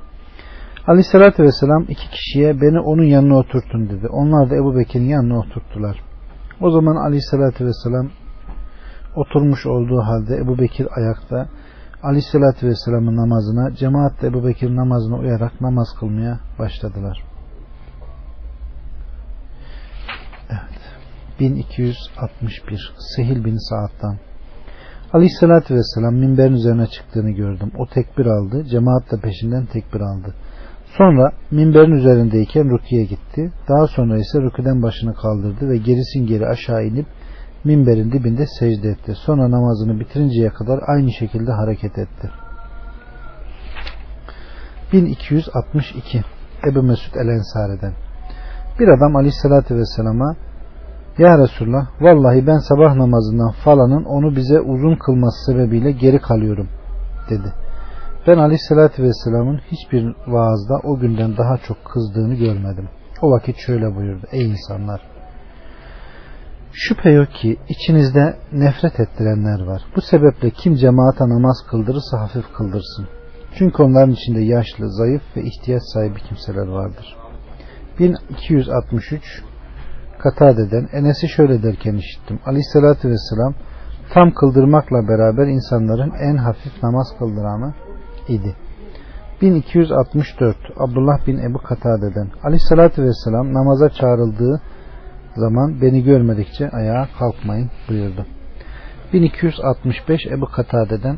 [0.88, 4.08] Aleyhissalatü vesselam iki kişiye beni onun yanına oturtun dedi.
[4.08, 6.04] Onlar da Ebu Bekir'in yanına oturttular.
[6.62, 8.10] O zaman aleyhissalatü vesselam
[9.16, 11.50] oturmuş olduğu halde Ebu Bekir ayakta
[12.04, 17.24] aleyhissalatü vesselamın namazına cemaat de Ebu Bekir namazına uyarak namaz kılmaya başladılar.
[20.50, 20.82] Evet.
[21.40, 24.18] 1261 Sehil bin Sa'd'dan
[25.16, 27.72] Aleyhissalatü vesselam minberin üzerine çıktığını gördüm.
[27.78, 28.64] O tekbir aldı.
[28.64, 30.34] Cemaat de peşinden tekbir aldı.
[30.98, 33.52] Sonra minberin üzerindeyken rüküye gitti.
[33.70, 37.06] Daha sonra ise rüküden başını kaldırdı ve gerisin geri aşağı inip
[37.64, 39.14] minberin dibinde secde etti.
[39.26, 42.30] Sonra namazını bitirinceye kadar aynı şekilde hareket etti.
[44.94, 46.22] 1262
[46.72, 47.94] Ebu Mesud El Ensari'den
[48.80, 50.36] Bir adam aleyhissalatü vesselama
[51.18, 56.68] Ya Resulullah vallahi ben sabah namazından falanın onu bize uzun kılması sebebiyle geri kalıyorum
[57.30, 57.54] dedi.
[58.28, 62.90] Ben aleyhissalatü vesselamın hiçbir vaazda o günden daha çok kızdığını görmedim.
[63.22, 64.26] O vakit şöyle buyurdu.
[64.32, 65.02] Ey insanlar!
[66.74, 69.82] Şüphe yok ki içinizde nefret ettirenler var.
[69.96, 73.08] Bu sebeple kim cemaata namaz kıldırırsa hafif kıldırsın.
[73.58, 77.16] Çünkü onların içinde yaşlı, zayıf ve ihtiyaç sahibi kimseler vardır.
[78.00, 79.44] 1263
[80.26, 82.40] Katade'den Enes'i şöyle derken işittim.
[82.46, 83.54] Aleyhissalatü vesselam
[84.14, 87.74] tam kıldırmakla beraber insanların en hafif namaz kıldıranı
[88.28, 88.56] idi.
[89.42, 94.62] 1264 Abdullah bin Ebu Katade'den Aleyhissalatü vesselam namaza çağrıldığı
[95.36, 98.26] zaman beni görmedikçe ayağa kalkmayın buyurdu.
[99.14, 101.18] 1265 Ebu Katade'den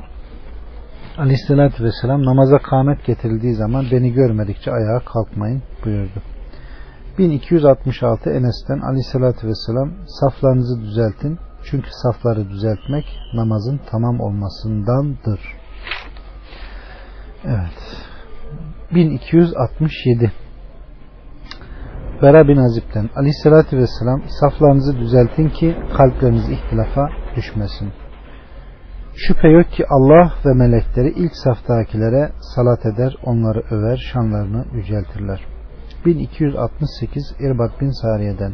[1.17, 6.21] Aleyhissalatü vesselam namaza kâmet getirildiği zaman beni görmedikçe ayağa kalkmayın buyurdu.
[7.17, 15.39] 1266 Enes'ten Aleyhissalatü vesselam saflarınızı düzeltin çünkü safları düzeltmek namazın tamam olmasındandır.
[17.45, 17.97] Evet.
[18.95, 20.31] 1267
[22.21, 27.91] Bera bin Azib'den Aleyhissalatü vesselam saflarınızı düzeltin ki kalpleriniz ihtilafa düşmesin.
[29.15, 35.56] Şüphe yok ki Allah ve melekleri ilk saftakilere salat eder, onları över, şanlarını yüceltirler.
[36.05, 38.53] 1268 İrbat bin Sariye'den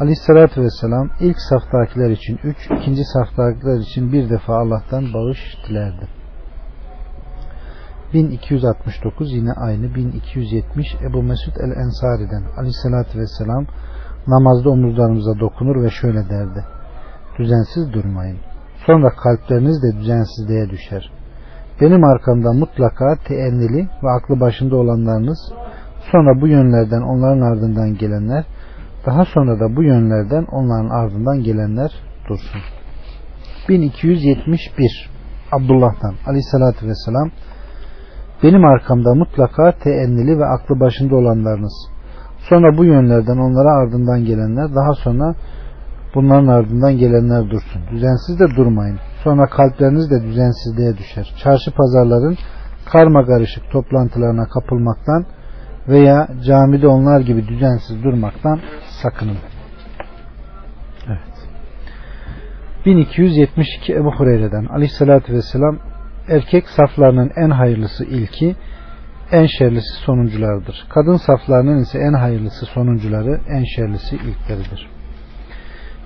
[0.00, 5.38] Aleyhissalatü vesselam ilk saftakiler için üç, ikinci saftakiler için bir defa Allah'tan bağış
[5.68, 6.08] dilerdi.
[8.14, 13.66] 1269 yine aynı 1270 Ebu Mesud el-Ensari'den Aleyhissalatü vesselam
[14.26, 16.64] namazda omuzlarımıza dokunur ve şöyle derdi.
[17.38, 18.38] Düzensiz durmayın.
[18.86, 21.12] Sonra kalpleriniz de düzensizliğe düşer.
[21.80, 25.52] Benim arkamda mutlaka teennili ve aklı başında olanlarınız
[26.12, 28.44] sonra bu yönlerden onların ardından gelenler
[29.06, 31.90] daha sonra da bu yönlerden onların ardından gelenler
[32.28, 32.60] dursun.
[33.68, 35.10] 1271
[35.52, 37.30] Abdullah'tan aleyhissalatü vesselam
[38.42, 41.94] benim arkamda mutlaka teennili ve aklı başında olanlarınız
[42.48, 45.34] sonra bu yönlerden onlara ardından gelenler daha sonra
[46.14, 47.82] bunların ardından gelenler dursun.
[47.90, 48.98] Düzensiz de durmayın.
[49.24, 51.34] Sonra kalpleriniz de düzensizliğe düşer.
[51.42, 52.36] Çarşı pazarların
[52.92, 55.24] karma karışık toplantılarına kapılmaktan
[55.88, 58.60] veya camide onlar gibi düzensiz durmaktan
[59.02, 59.36] sakının.
[61.08, 61.48] Evet.
[62.86, 65.78] 1272 Ebu Hureyre'den Aleyhisselatü Vesselam
[66.28, 68.56] erkek saflarının en hayırlısı ilki,
[69.32, 70.86] en şerlisi sonuncularıdır.
[70.88, 74.88] Kadın saflarının ise en hayırlısı sonuncuları, en şerlisi ilkleridir.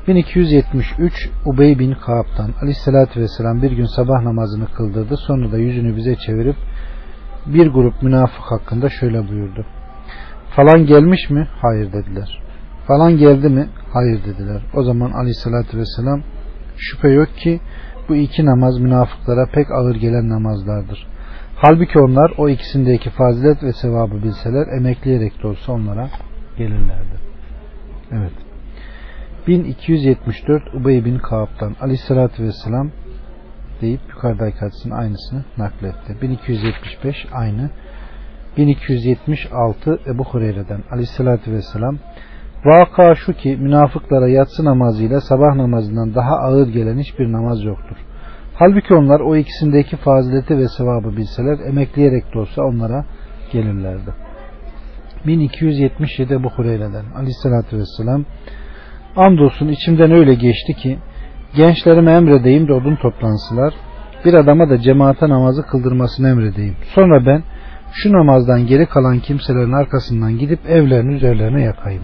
[0.09, 5.17] 1273 Ubey bin Kaab'dan Aleyhisselatü Vesselam bir gün sabah namazını kıldırdı.
[5.17, 6.57] Sonra da yüzünü bize çevirip
[7.55, 9.65] bir grup münafık hakkında şöyle buyurdu.
[10.57, 11.49] Falan gelmiş mi?
[11.63, 12.43] Hayır dediler.
[12.87, 13.69] Falan geldi mi?
[13.93, 14.63] Hayır dediler.
[14.75, 16.23] O zaman aleyhissalatü vesselam
[16.77, 17.61] şüphe yok ki
[18.09, 21.07] bu iki namaz münafıklara pek ağır gelen namazlardır.
[21.57, 26.09] Halbuki onlar o ikisindeki fazilet ve sevabı bilseler emekleyerek de olsa onlara
[26.59, 27.19] gelirlerdi.
[28.13, 28.33] Evet.
[29.47, 32.91] 1274 Ubey bin Kaab'dan aleyhissalatü vesselam
[33.81, 36.23] deyip yukarıdaki hadisin aynısını nakletti.
[36.23, 37.71] 1275 aynı.
[38.57, 41.99] 1276 Ebu Hureyre'den aleyhissalatü vesselam
[42.65, 47.97] Vaka şu ki münafıklara yatsı namazıyla sabah namazından daha ağır gelen hiçbir namaz yoktur.
[48.55, 53.05] Halbuki onlar o ikisindeki fazileti ve sevabı bilseler emekleyerek de olsa onlara
[53.53, 54.11] gelirlerdi.
[55.27, 58.25] 1277 Ebu Hureyre'den aleyhissalatü vesselam
[59.17, 60.99] Andolsun içimden öyle geçti ki
[61.57, 63.75] gençlerime emredeyim de odun toplansılar
[64.25, 66.77] bir adama da cemaate namazı kıldırmasını emredeyim.
[66.95, 67.43] Sonra ben
[67.93, 72.03] şu namazdan geri kalan kimselerin arkasından gidip evlerin üzerlerine yakayım.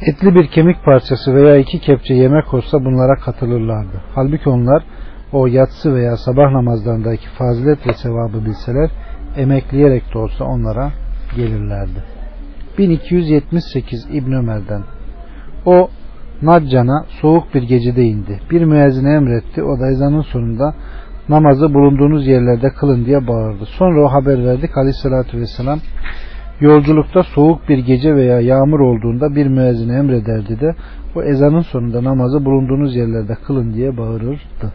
[0.00, 4.00] Etli bir kemik parçası veya iki kepçe yemek olsa bunlara katılırlardı.
[4.14, 4.84] Halbuki onlar
[5.32, 8.90] o yatsı veya sabah namazlarındaki fazilet ve sevabı bilseler
[9.36, 10.92] emekleyerek de olsa onlara
[11.36, 12.04] gelirlerdi.
[12.78, 14.82] 1278 İbn Ömer'den
[15.66, 15.90] o
[16.42, 18.40] Naccan'a soğuk bir gecede indi.
[18.50, 19.62] Bir müezzine emretti.
[19.62, 20.74] O da ezanın sonunda
[21.28, 23.64] namazı bulunduğunuz yerlerde kılın diye bağırdı.
[23.78, 25.78] Sonra o haber verdik aleyhissalatü vesselam
[26.60, 30.74] yolculukta soğuk bir gece veya yağmur olduğunda bir müezzine emrederdi de
[31.16, 34.72] o ezanın sonunda namazı bulunduğunuz yerlerde kılın diye bağırırdı.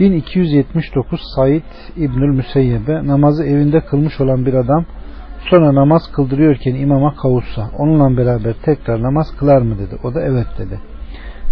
[0.00, 1.62] 1279 Said
[1.96, 4.84] İbnül Müseyyebe namazı evinde kılmış olan bir adam
[5.50, 9.96] sonra namaz kıldırıyorken imama kavuşsa onunla beraber tekrar namaz kılar mı dedi.
[10.04, 10.80] O da evet dedi.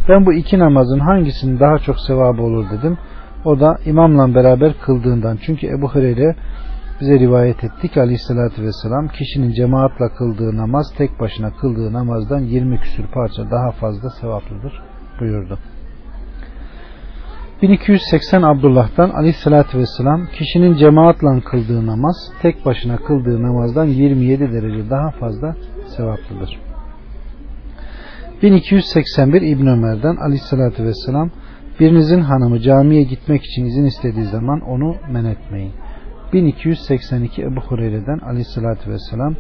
[0.09, 2.99] Ben bu iki namazın hangisinin daha çok sevabı olur dedim.
[3.45, 5.39] O da imamla beraber kıldığından.
[5.47, 6.37] Çünkü Ebu Hureyre
[7.01, 12.81] bize rivayet etti ki aleyhissalatü vesselam kişinin cemaatle kıldığı namaz tek başına kıldığı namazdan 20
[12.81, 14.83] küsür parça daha fazla sevaplıdır
[15.21, 15.59] buyurdu.
[17.63, 25.11] 1280 Abdullah'tan aleyhissalatü vesselam kişinin cemaatle kıldığı namaz tek başına kıldığı namazdan 27 derece daha
[25.11, 25.57] fazla
[25.97, 26.61] sevaplıdır.
[28.43, 31.31] 1281 İbn Ömer'den aleyhissalatü vesselam
[31.81, 35.73] birinizin hanımı camiye gitmek için izin istediği zaman onu men etmeyin.
[36.33, 39.35] 1282 Ebu Hureyre'den aleyhissalatü vesselam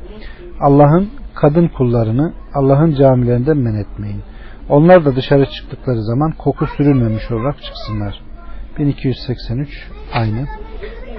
[0.60, 4.20] Allah'ın kadın kullarını Allah'ın camilerinden men etmeyin.
[4.70, 8.20] Onlar da dışarı çıktıkları zaman koku sürülmemiş olarak çıksınlar.
[8.78, 9.68] 1283
[10.12, 10.46] aynı.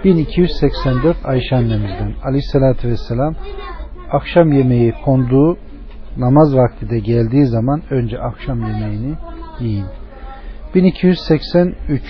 [0.03, 3.35] 1284 Ayşe annemizden aleyhissalatü vesselam
[4.11, 5.57] akşam yemeği konduğu
[6.17, 9.15] namaz vakti de geldiği zaman önce akşam yemeğini
[9.59, 9.85] yiyin.
[10.75, 12.01] 1283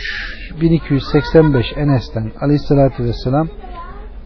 [0.62, 3.48] 1285 Enes'ten aleyhissalatü vesselam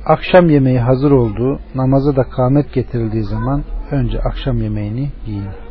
[0.06, 5.65] akşam yemeği hazır olduğu namaza da kâmet getirildiği zaman önce akşam yemeğini yiyin.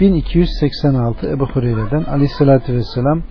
[0.00, 3.22] 1286 Ebu Hureyre'den aleyhissalatü vesselam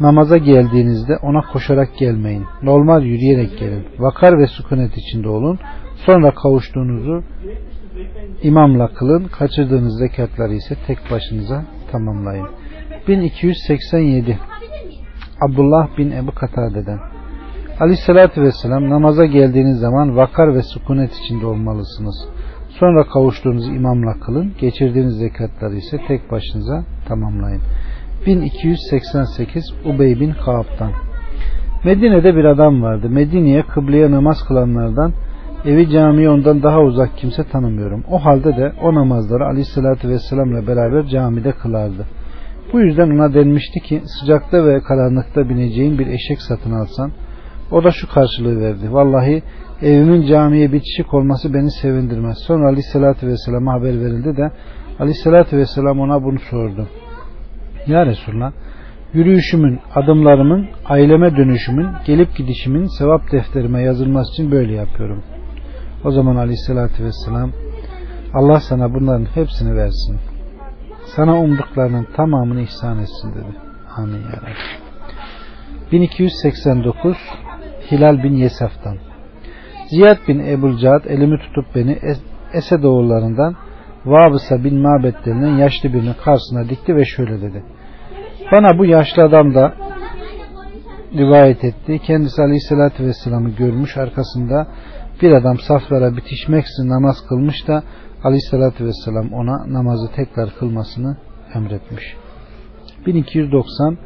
[0.00, 2.44] namaza geldiğinizde ona koşarak gelmeyin.
[2.62, 3.84] Normal yürüyerek gelin.
[3.98, 5.58] Vakar ve sükunet içinde olun.
[5.96, 7.22] Sonra kavuştuğunuzu
[8.42, 9.24] imamla kılın.
[9.24, 12.46] Kaçırdığınız zekatları ise tek başınıza tamamlayın.
[13.08, 14.38] 1287
[15.40, 16.98] Abdullah bin Ebu Katade'den
[17.80, 22.28] Aleyhissalatü Vesselam namaza geldiğiniz zaman vakar ve sükunet içinde olmalısınız.
[22.80, 24.52] Sonra kavuştuğunuz imamla kılın.
[24.60, 27.62] Geçirdiğiniz zekatları ise tek başınıza tamamlayın.
[28.26, 30.92] 1288 Ubey bin Kaab'dan
[31.84, 33.08] Medine'de bir adam vardı.
[33.10, 35.12] Medine'ye kıbleye namaz kılanlardan
[35.64, 38.04] evi camiye ondan daha uzak kimse tanımıyorum.
[38.10, 42.06] O halde de o namazları aleyhissalatü vesselamla beraber camide kılardı.
[42.72, 47.10] Bu yüzden ona denmişti ki sıcakta ve karanlıkta bineceğin bir eşek satın alsan
[47.70, 48.92] o da şu karşılığı verdi.
[48.92, 49.42] Vallahi
[49.82, 52.38] evimin camiye bitişik olması beni sevindirmez.
[52.38, 54.50] Sonra aleyhissalatü vesselama haber verildi de
[54.98, 56.88] aleyhissalatü vesselam ona bunu sordu.
[57.86, 58.52] Ya Resulallah
[59.12, 65.22] yürüyüşümün, adımlarımın, aileme dönüşümün, gelip gidişimin sevap defterime yazılması için böyle yapıyorum.
[66.04, 67.50] O zaman aleyhissalatü vesselam
[68.34, 70.18] Allah sana bunların hepsini versin.
[71.04, 73.58] Sana umduklarının tamamını ihsan etsin dedi.
[73.96, 74.84] Amin ya Rabbi.
[75.92, 77.16] 1289
[77.90, 78.96] Hilal bin Yesaf'tan
[79.90, 81.98] Ziyad bin Ebul Cad elimi tutup beni
[82.52, 83.56] Esed oğullarından
[84.04, 87.62] Vabısa bin Mabet denilen yaşlı birinin karşısına dikti ve şöyle dedi.
[88.52, 89.74] Bana bu yaşlı adam da
[91.14, 91.98] rivayet etti.
[91.98, 93.96] Kendisi Aleyhisselatü Vesselam'ı görmüş.
[93.96, 94.66] Arkasında
[95.22, 97.82] bir adam saflara bitişmeksizin namaz kılmış da
[98.24, 101.16] Aleyhisselatü Vesselam ona namazı tekrar kılmasını
[101.54, 102.16] emretmiş.
[103.06, 103.98] 1290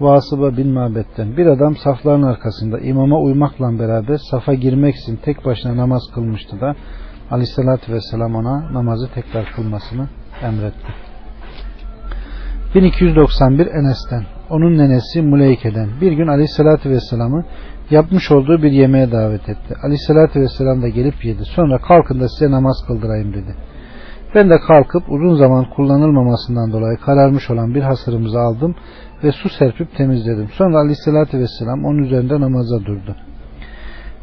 [0.00, 5.76] Vasıba bin Mabet'ten bir adam safların arkasında imama uymakla beraber safa girmek için tek başına
[5.76, 6.74] namaz kılmıştı da
[7.30, 10.08] Aleyhisselatü Vesselam ona namazı tekrar kılmasını
[10.42, 10.86] emretti.
[12.74, 17.44] 1291 Enes'ten onun nenesi Muleyke'den bir gün Aleyhisselatü Vesselam'ı
[17.90, 19.74] yapmış olduğu bir yemeğe davet etti.
[19.82, 21.44] Aleyhisselatü Vesselam da gelip yedi.
[21.44, 23.54] Sonra kalkın da size namaz kıldırayım dedi.
[24.34, 28.74] Ben de kalkıp uzun zaman kullanılmamasından dolayı kararmış olan bir hasırımızı aldım
[29.24, 30.48] ve su serpip temizledim.
[30.48, 33.16] Sonra aleyhissalatü vesselam onun üzerinde namaza durdu.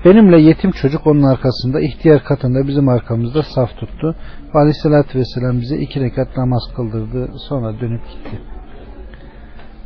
[0.06, 4.16] Benimle yetim çocuk onun arkasında ihtiyar katında bizim arkamızda saf tuttu.
[4.56, 7.32] Ve aleyhissalatü vesselam bize iki rekat namaz kıldırdı.
[7.50, 8.40] Sonra dönüp gitti.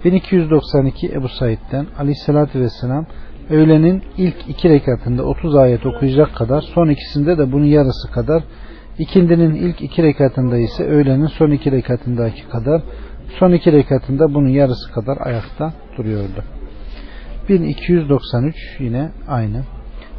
[0.06, 3.06] 1292 Ebu Said'den aleyhissalatü vesselam
[3.50, 8.44] öğlenin ilk iki rekatında 30 ayet okuyacak kadar son ikisinde de bunun yarısı kadar
[9.00, 12.82] ikindinin ilk iki rekatında ise öğlenin son iki rekatındaki kadar
[13.40, 16.44] son iki rekatında bunun yarısı kadar ayakta duruyordu.
[17.50, 19.64] 1293 yine aynı.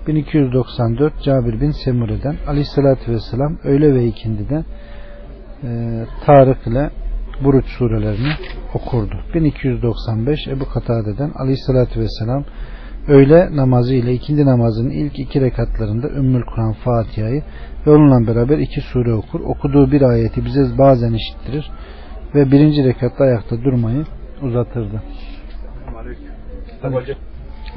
[0.06, 4.64] 1294 Cabir bin Semure'den Aleyhisselatü Vesselam öğle ve ikindide
[5.62, 6.90] e, Tarık ile
[7.44, 8.32] Buruç surelerini
[8.74, 9.14] okurdu.
[9.34, 12.44] 1295 Ebu Katade'den Aleyhisselatü Vesselam
[13.08, 17.42] öğle namazı ile ikindi namazının ilk iki rekatlarında Ümmül Kur'an Fatiha'yı
[17.86, 19.40] ve onunla beraber iki sure okur.
[19.40, 21.70] Okuduğu bir ayeti bize bazen işittirir
[22.34, 24.04] ve birinci rekatta ayakta durmayı
[24.42, 25.02] uzatırdı.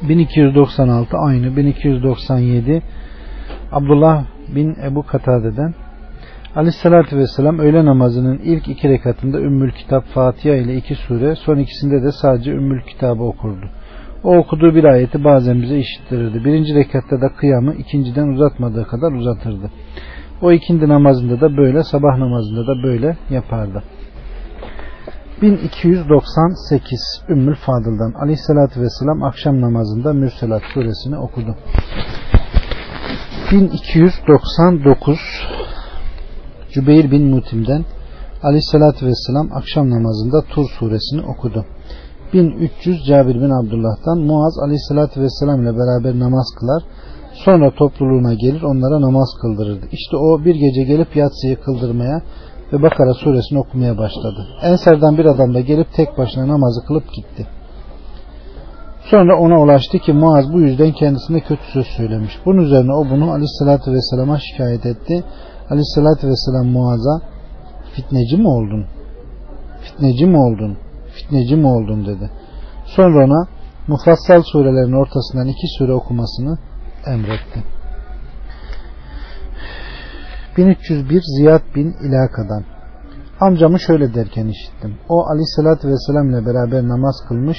[0.02, 2.82] 1296 aynı 1297
[3.72, 5.74] Abdullah bin Ebu Katade'den
[6.56, 12.04] Aleyhissalatü Vesselam öğle namazının ilk iki rekatında Ümmül Kitap Fatiha ile iki sure son ikisinde
[12.04, 13.70] de sadece Ümmül Kitabı okurdu.
[14.24, 16.46] O okuduğu bir ayeti bazen bize işittirirdi.
[16.46, 19.72] Birinci rekatta da kıyamı ikinciden uzatmadığı kadar uzatırdı.
[20.42, 23.84] O ikindi namazında da böyle, sabah namazında da böyle yapardı.
[25.42, 31.56] 1298 Ümmül Fadıl'dan Aleyhisselatü Vesselam akşam namazında Mürselat suresini okudu.
[33.52, 35.20] 1299
[36.72, 37.86] Cübeyr bin Mutim'den
[38.44, 41.66] Aleyhisselatü Vesselam akşam namazında Tur suresini okudu.
[42.34, 46.84] 1300 Cabir bin Abdullah'tan Muaz aleyhissalatü vesselam ile beraber namaz kılar.
[47.34, 49.86] Sonra topluluğuna gelir onlara namaz kıldırırdı.
[49.92, 52.22] İşte o bir gece gelip yatsıyı kıldırmaya
[52.74, 54.48] ve Bakara suresini okumaya başladı.
[54.62, 57.48] Ensardan bir adam da gelip tek başına namazı kılıp gitti.
[59.12, 62.40] Sonra ona ulaştı ki Muaz bu yüzden kendisine kötü söz söylemiş.
[62.46, 65.24] Bunun üzerine o bunu aleyhissalatü vesselama şikayet etti.
[65.70, 67.22] Aleyhissalatü vesselam Muaz'a
[67.94, 68.86] fitneci mi oldun?
[69.82, 70.78] Fitneci mi oldun?
[71.30, 72.32] Fitneci mi oldun dedi.
[72.86, 73.48] Sonra ona
[73.88, 76.58] mufassal surelerin ortasından iki sure okumasını
[77.06, 77.64] emretti.
[80.58, 82.64] 1301 Ziyad bin İlaka'dan
[83.40, 84.98] Amcamı şöyle derken işittim.
[85.10, 87.58] O aleyhissalatü vesselam ile beraber namaz kılmış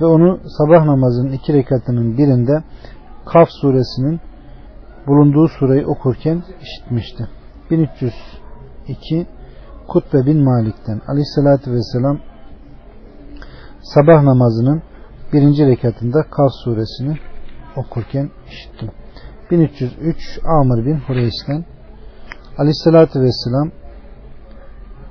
[0.00, 2.62] ve onu sabah namazının iki rekatının birinde
[3.26, 4.20] Kaf suresinin
[5.06, 7.28] bulunduğu sureyi okurken işitmişti.
[8.88, 9.26] 1302
[9.88, 12.18] Kutbe bin Malik'ten Aleyhisselatü Vesselam
[13.82, 14.82] sabah namazının
[15.32, 17.18] birinci rekatında Kaf suresini
[17.76, 18.90] okurken işittim.
[19.50, 21.64] 1303 Amr bin Hureys'ten
[22.58, 23.70] Aleyhisselatü Vesselam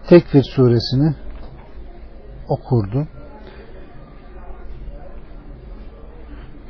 [0.07, 1.15] Tekfir suresini
[2.49, 3.07] okurdu.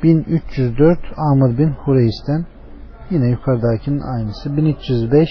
[0.02, 2.46] 1304 Amr bin Hureys'ten
[3.10, 5.28] yine yukarıdakinin aynısı 1305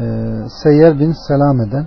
[0.00, 0.04] e,
[0.62, 1.86] Seyyar bin Selame'den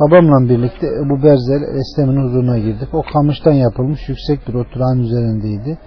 [0.00, 2.88] babamla birlikte Ebu Berzel Eslem'in huzuruna girdik.
[2.94, 5.78] O kamıştan yapılmış yüksek bir oturağın üzerindeydi.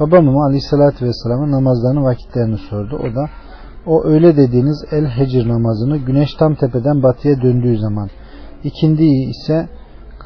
[0.00, 3.00] Babam Aleyhisselatü Vesselam'ın namazlarını vakitlerini sordu.
[3.02, 3.30] O da
[3.86, 8.08] o öyle dediğiniz El Hecir namazını güneş tam tepeden batıya döndüğü zaman
[8.64, 9.68] ikindiyi ise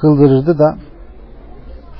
[0.01, 0.77] kıldırırdı da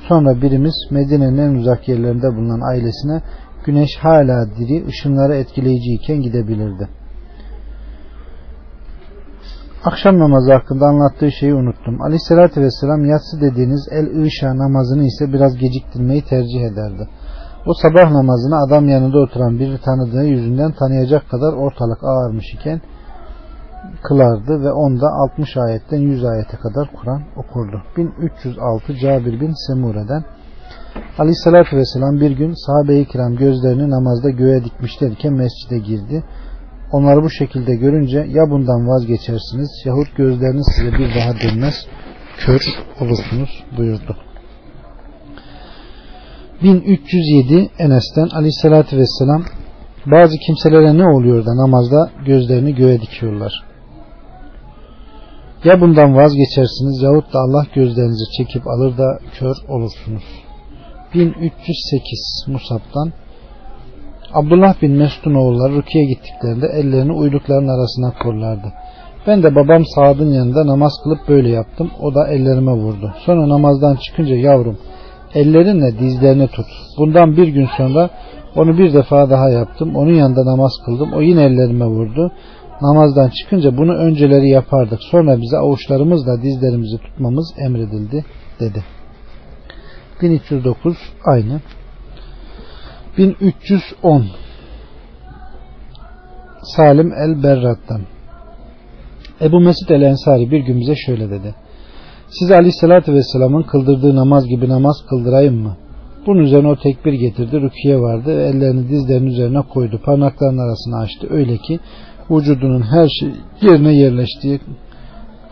[0.07, 3.21] Sonra birimiz Medine'nin en uzak yerlerinde bulunan ailesine
[3.65, 6.89] güneş hala diri, ışınları etkileyiciyken gidebilirdi.
[9.85, 12.01] Akşam namazı hakkında anlattığı şeyi unuttum.
[12.01, 17.09] Aleyhissalatü vesselam yatsı dediğiniz el-ışa namazını ise biraz geciktirmeyi tercih ederdi.
[17.65, 22.81] O sabah namazını adam yanında oturan biri tanıdığı yüzünden tanıyacak kadar ortalık ağarmış iken
[24.03, 27.81] kılardı ve onda 60 ayetten 100 ayete kadar Kur'an okurdu.
[27.97, 30.23] 1306 Cabir bin Semure'den
[31.19, 36.23] Aleyhissalatü Vesselam bir gün sahabe-i kiram gözlerini namazda göğe dikmişlerken mescide girdi.
[36.93, 41.75] Onları bu şekilde görünce ya bundan vazgeçersiniz yahut gözleriniz size bir daha dönmez
[42.37, 42.61] kör
[43.01, 44.17] olursunuz buyurdu.
[46.63, 49.43] 1307 Enes'ten Aleyhissalatü Vesselam
[50.05, 53.63] bazı kimselere ne oluyor da namazda gözlerini göğe dikiyorlar.
[55.63, 60.23] Ya bundan vazgeçersiniz yahut da Allah gözlerinizi çekip alır da kör olursunuz.
[61.13, 63.13] 1308 Musab'dan
[64.33, 68.73] Abdullah bin Mesud'un oğulları Rukiye gittiklerinde ellerini uylukların arasına korlardı.
[69.27, 71.91] Ben de babam Saad'ın yanında namaz kılıp böyle yaptım.
[72.01, 73.13] O da ellerime vurdu.
[73.25, 74.77] Sonra namazdan çıkınca yavrum
[75.33, 76.65] ellerinle dizlerini tut.
[76.97, 78.09] Bundan bir gün sonra
[78.55, 79.95] onu bir defa daha yaptım.
[79.95, 81.13] Onun yanında namaz kıldım.
[81.13, 82.31] O yine ellerime vurdu
[82.81, 84.99] namazdan çıkınca bunu önceleri yapardık.
[85.03, 88.25] Sonra bize avuçlarımızla dizlerimizi tutmamız emredildi
[88.59, 88.83] dedi.
[90.21, 91.61] 1309 aynı.
[93.17, 94.25] 1310
[96.63, 98.01] Salim el-Berrat'tan
[99.41, 101.55] Ebu Mesud el-Ensari bir gün bize şöyle dedi.
[102.27, 105.77] Size aleyhissalatü vesselamın kıldırdığı namaz gibi namaz kıldırayım mı?
[106.25, 107.61] Bunun üzerine o tekbir getirdi.
[107.61, 108.41] Rukiye vardı.
[108.41, 110.01] Ellerini dizlerinin üzerine koydu.
[110.05, 111.27] Parmaklarının arasını açtı.
[111.29, 111.79] Öyle ki
[112.29, 113.29] vücudunun her şey
[113.61, 114.59] yerine yerleştiği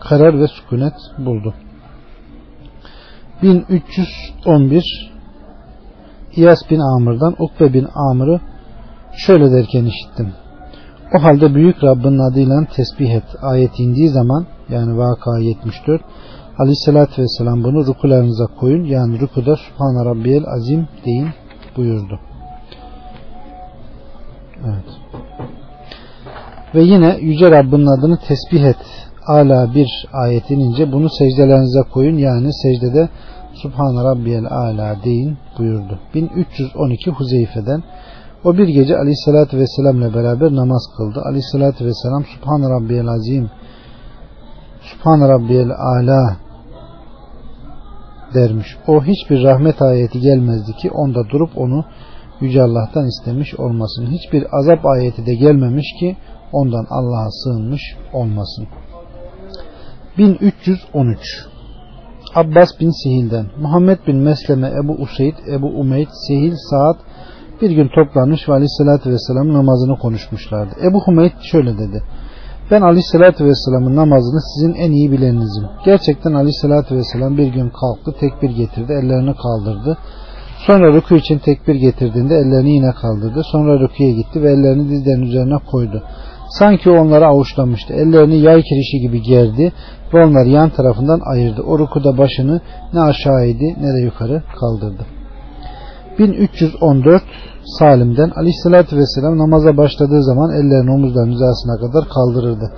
[0.00, 1.54] karar ve sükunet buldu.
[3.42, 5.11] 1311
[6.36, 8.40] İyas bin Amr'dan Ukbe bin Amr'ı
[9.12, 10.32] şöyle derken işittim.
[11.18, 13.24] O halde büyük Rabbin adıyla tesbih et.
[13.42, 16.02] Ayet indiği zaman yani vaka 74
[16.58, 18.84] Aleyhisselatü Vesselam bunu rukularınıza koyun.
[18.84, 21.28] Yani rukuda Subhan Rabbiyel Azim deyin
[21.76, 22.20] buyurdu.
[24.64, 24.84] Evet.
[26.74, 28.76] Ve yine Yüce Rabbinin adını tesbih et.
[29.26, 32.16] Ala bir ayet inince bunu secdelerinize koyun.
[32.16, 33.08] Yani secdede
[33.62, 35.98] Subhan Rabbiyel Ala deyin buyurdu.
[36.14, 37.82] 1312 Huzeyfe'den
[38.44, 41.22] o bir gece Aleyhisselatü Vesselam ile beraber namaz kıldı.
[41.28, 43.50] Aleyhisselatü Vesselam Subhan Rabbiyel Azim
[44.80, 46.36] Subhan Rabbiyel Ala
[48.34, 48.76] dermiş.
[48.86, 51.84] O hiçbir rahmet ayeti gelmezdi ki onda durup onu
[52.40, 54.06] Yüce Allah'tan istemiş olmasın.
[54.06, 56.16] Hiçbir azap ayeti de gelmemiş ki
[56.52, 57.82] ondan Allah'a sığınmış
[58.12, 58.66] olmasın.
[60.18, 61.51] 1313
[62.34, 66.98] Abbas bin Sehil'den Muhammed bin Mesleme Ebu Useyd Ebu Umeyd Sehil Saad
[67.62, 70.74] bir gün toplanmış ve aleyhissalatü vesselam namazını konuşmuşlardı.
[70.82, 72.02] Ebu Humeyd şöyle dedi.
[72.70, 75.64] Ben Aleyhisselatü Vesselam'ın namazını sizin en iyi bileninizim.
[75.84, 79.98] Gerçekten Aleyhisselatü Vesselam bir gün kalktı, tekbir getirdi, ellerini kaldırdı.
[80.66, 83.42] Sonra ruku için tekbir getirdiğinde ellerini yine kaldırdı.
[83.52, 86.02] Sonra rukuya gitti ve ellerini dizlerinin üzerine koydu.
[86.58, 87.94] Sanki onları avuçlamıştı.
[87.94, 89.72] Ellerini yay kirişi gibi gerdi
[90.14, 91.62] ve onları yan tarafından ayırdı.
[91.62, 92.60] O rukuda başını
[92.92, 95.06] ne aşağı idi ne de yukarı kaldırdı.
[96.18, 97.22] 1314
[97.78, 102.72] Salim'den Aleyhisselatü Vesselam namaza başladığı zaman ellerini omuzlarının hizasına kadar kaldırırdı.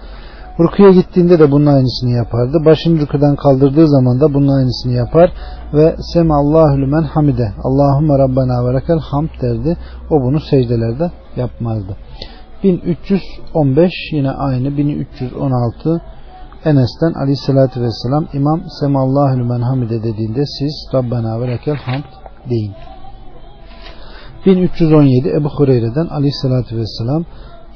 [0.60, 2.64] Rukuya gittiğinde de bunun aynısını yapardı.
[2.64, 5.32] Başını rükudan kaldırdığı zaman da bunun aynısını yapar
[5.74, 5.96] ve
[6.30, 9.76] Allahu lümen hamide Allahümme Rabbena ve lekel hamd derdi.
[10.10, 11.96] O bunu secdelerde yapmazdı.
[12.64, 16.02] 1315 yine aynı 1316
[16.64, 22.04] Enes'ten aleyhissalatü vesselam İmam Semallahu lümen hamide dediğinde siz Rabbena ve lekel hamd
[22.50, 22.72] deyin.
[24.46, 27.24] 1317 Ebu Hureyre'den aleyhissalatü vesselam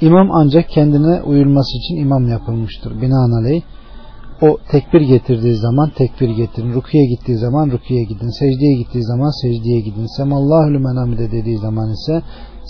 [0.01, 3.03] İmam ancak kendine uyulması için imam yapılmıştır.
[3.03, 3.63] Binaenaleyh
[4.43, 6.73] o tekbir getirdiği zaman tekbir getirin.
[6.73, 8.31] Rukiye gittiği zaman rukiye gidin.
[8.39, 10.17] Secdeye gittiği zaman secdeye gidin.
[10.17, 12.23] Semallahu lümen hamide dediği zaman ise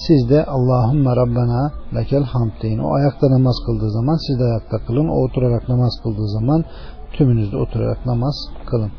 [0.06, 2.78] siz de Allahümme Rabbena lekel hamd deyin.
[2.78, 5.08] O ayakta namaz kıldığı zaman siz de ayakta kılın.
[5.08, 6.64] O oturarak namaz kıldığı zaman
[7.12, 8.34] tümünüz de oturarak namaz
[8.66, 8.90] kılın.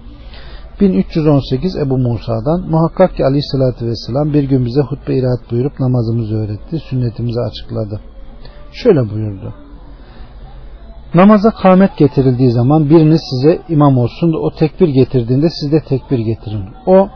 [0.79, 6.79] 1318 Ebu Musa'dan muhakkak ki aleyhissalatü vesselam bir gün bize hutbe iraat buyurup namazımızı öğretti.
[6.89, 8.01] Sünnetimizi açıkladı.
[8.71, 9.53] Şöyle buyurdu.
[11.13, 16.19] Namaza kâmet getirildiği zaman biriniz size imam olsun da o tekbir getirdiğinde siz de tekbir
[16.19, 16.65] getirin.
[16.85, 17.09] O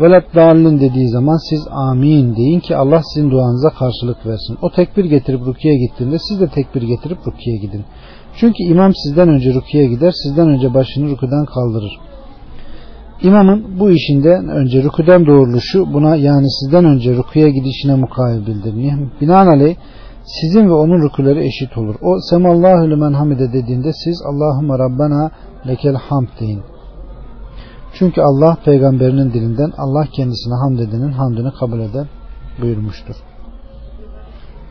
[0.00, 4.58] velat dallin dediği zaman siz amin deyin ki Allah sizin duanıza karşılık versin.
[4.62, 7.84] O tekbir getirip rukiye gittiğinde siz de tekbir getirip rukiye gidin.
[8.36, 11.98] Çünkü imam sizden önce rukiye gider, sizden önce başını rukudan kaldırır.
[13.22, 18.74] İmamın bu işinden önce rüküden doğruluşu buna yani sizden önce rüküye gidişine mukabildir.
[19.20, 19.76] Binaenaleyh
[20.24, 21.94] sizin ve onun rüküleri eşit olur.
[22.02, 25.30] O semallahu lümen hamide dediğinde siz Allahümme Rabbena
[25.66, 26.60] lekel hamd deyin.
[27.92, 32.06] Çünkü Allah peygamberinin dilinden Allah kendisine hamd edenin hamdını kabul eder
[32.62, 33.14] buyurmuştur.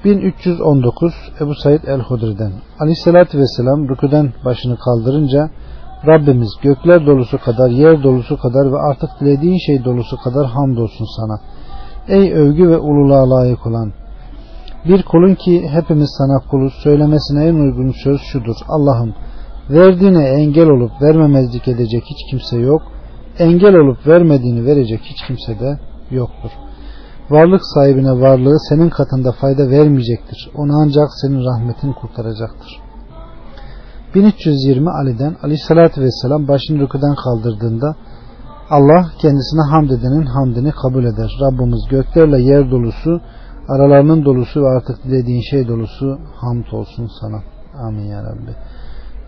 [0.05, 5.49] 1319 Ebu Said el-Hudri'den Aleyhisselatü Vesselam rüküden başını kaldırınca
[6.07, 11.39] Rabbimiz gökler dolusu kadar, yer dolusu kadar ve artık dilediğin şey dolusu kadar hamdolsun sana.
[12.07, 13.93] Ey övgü ve ululuğa layık olan.
[14.85, 18.55] Bir kulun ki hepimiz sana kuluz söylemesine en uygun söz şudur.
[18.67, 19.13] Allah'ım
[19.69, 22.81] verdiğine engel olup vermemezlik edecek hiç kimse yok.
[23.39, 25.79] Engel olup vermediğini verecek hiç kimse de
[26.11, 26.51] yoktur.
[27.29, 30.49] Varlık sahibine varlığı senin katında fayda vermeyecektir.
[30.55, 32.89] Onu ancak senin rahmetin kurtaracaktır.''
[34.15, 37.95] 1320 Ali'den Aleyhisselatü Vesselam başını rükudan kaldırdığında
[38.69, 41.31] Allah kendisine hamd edenin hamdini kabul eder.
[41.41, 43.21] Rabbimiz göklerle yer dolusu,
[43.69, 47.43] aralarının dolusu ve artık dilediğin şey dolusu hamd olsun sana.
[47.87, 48.55] Amin ya Rabbi.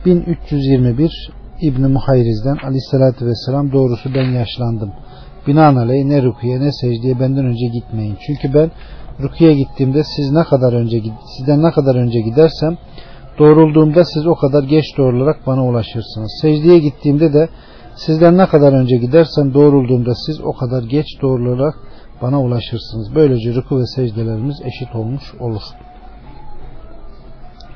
[0.05, 1.31] 1321
[1.61, 4.91] İbni Muhayriz'den Aleyhisselatü Vesselam doğrusu ben yaşlandım.
[5.47, 8.17] Binaenaleyh ne rüküye ne secdeye benden önce gitmeyin.
[8.27, 8.71] Çünkü ben
[9.19, 11.01] rüküye gittiğimde siz ne kadar önce
[11.37, 12.77] sizden ne kadar önce gidersem
[13.39, 16.39] Doğrulduğumda siz o kadar geç doğrularak bana ulaşırsınız.
[16.41, 17.49] Secdeye gittiğimde de
[17.95, 21.75] sizden ne kadar önce gidersem doğrulduğumda siz o kadar geç doğrularak
[22.21, 23.15] bana ulaşırsınız.
[23.15, 25.61] Böylece rüku ve secdelerimiz eşit olmuş olur.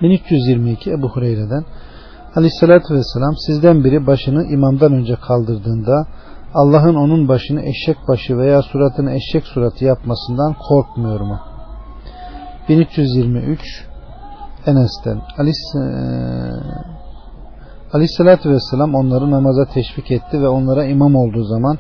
[0.02, 1.66] 1322 Ebu Hureyre'den
[2.36, 6.08] Aleyhisselatü Vesselam sizden biri başını imamdan önce kaldırdığında
[6.54, 11.40] Allah'ın onun başını eşek başı veya suratını eşek suratı yapmasından korkmuyor mu?
[12.70, 13.60] 1323
[14.66, 15.82] Enes'ten e,
[17.94, 21.78] Aleyhisselatü Vesselam onları namaza teşvik etti ve onlara imam olduğu zaman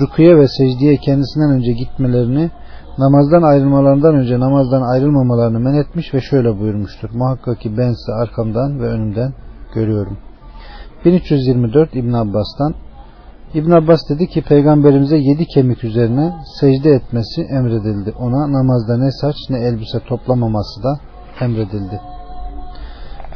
[0.00, 2.50] rüküye ve secdeye kendisinden önce gitmelerini
[2.98, 7.10] namazdan ayrılmalarından önce namazdan ayrılmamalarını men etmiş ve şöyle buyurmuştur.
[7.14, 9.32] Muhakkak ki ben size arkamdan ve önümden
[9.78, 10.18] görüyorum.
[11.04, 12.74] 1324 İbn Abbas'tan
[13.54, 18.14] İbn Abbas dedi ki peygamberimize yedi kemik üzerine secde etmesi emredildi.
[18.18, 21.00] Ona namazda ne saç ne elbise toplamaması da
[21.40, 22.00] emredildi.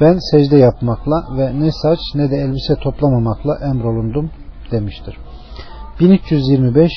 [0.01, 4.30] Ben secde yapmakla ve ne saç ne de elbise toplamamakla emrolundum
[4.70, 5.16] demiştir.
[6.01, 6.93] 1325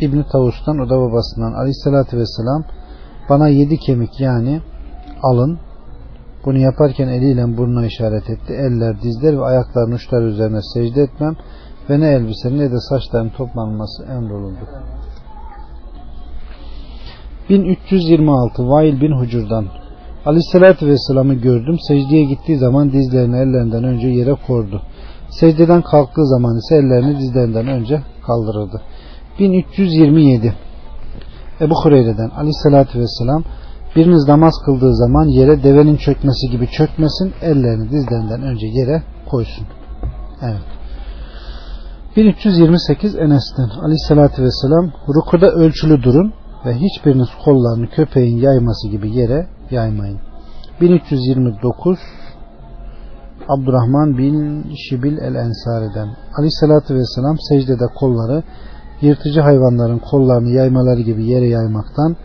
[0.00, 2.64] İbn Tavus'tan o da babasından Aleyhisselatü Vesselam
[3.28, 4.60] bana yedi kemik yani
[5.22, 5.58] alın
[6.46, 8.52] bunu yaparken eliyle burnuna işaret etti.
[8.52, 11.36] Eller, dizler ve ayakların uçları üzerine secde etmem
[11.90, 14.60] ve ne elbise ne de saçların toplanması emrolundu.
[17.48, 19.66] 1326 Vail bin Hucur'dan
[20.26, 21.76] Aleyhisselatü Vesselam'ı gördüm.
[21.88, 24.82] Secdeye gittiği zaman dizlerini ellerinden önce yere kordu.
[25.30, 28.82] Secdeden kalktığı zaman ise ellerini dizlerinden önce kaldırırdı.
[29.38, 30.54] 1327
[31.60, 33.44] Ebu Hureyre'den Aleyhisselatü Vesselam
[33.96, 37.32] Biriniz namaz kıldığı zaman yere devenin çökmesi gibi çökmesin.
[37.42, 39.66] Ellerini dizlerinden önce yere koysun.
[40.42, 40.76] Evet.
[42.16, 46.32] 1328 Enes'ten Aleyhisselatü Vesselam rukuda ölçülü durun
[46.66, 50.20] ve hiçbiriniz kollarını köpeğin yayması gibi yere yaymayın.
[50.80, 51.98] 1329
[53.48, 56.08] Abdurrahman bin Şibil el-Ensari'den
[56.38, 58.42] Aleyhisselatü Vesselam secdede kolları
[59.00, 62.16] yırtıcı hayvanların kollarını yaymaları gibi yere yaymaktan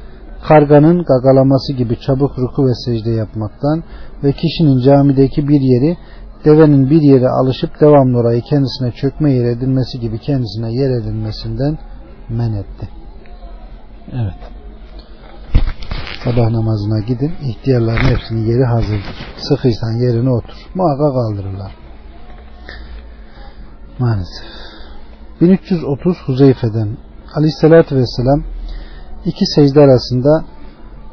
[0.47, 3.83] karganın gagalaması gibi çabuk ruku ve secde yapmaktan
[4.23, 5.97] ve kişinin camideki bir yeri
[6.45, 11.77] devenin bir yere alışıp devamlı orayı kendisine çökme yer edilmesi gibi kendisine yer edilmesinden
[12.29, 12.89] men etti.
[14.13, 14.51] Evet.
[16.23, 17.31] Sabah namazına gidin.
[17.41, 19.15] İhtiyarların hepsinin yeri hazırdır.
[19.37, 20.55] Sıkıysan yerine otur.
[20.75, 21.71] Muhakkak kaldırırlar.
[23.99, 24.47] Maalesef.
[25.41, 26.97] 1330 Huzeyfe'den
[27.35, 28.43] Aleyhisselatü Vesselam
[29.25, 30.45] iki secde arasında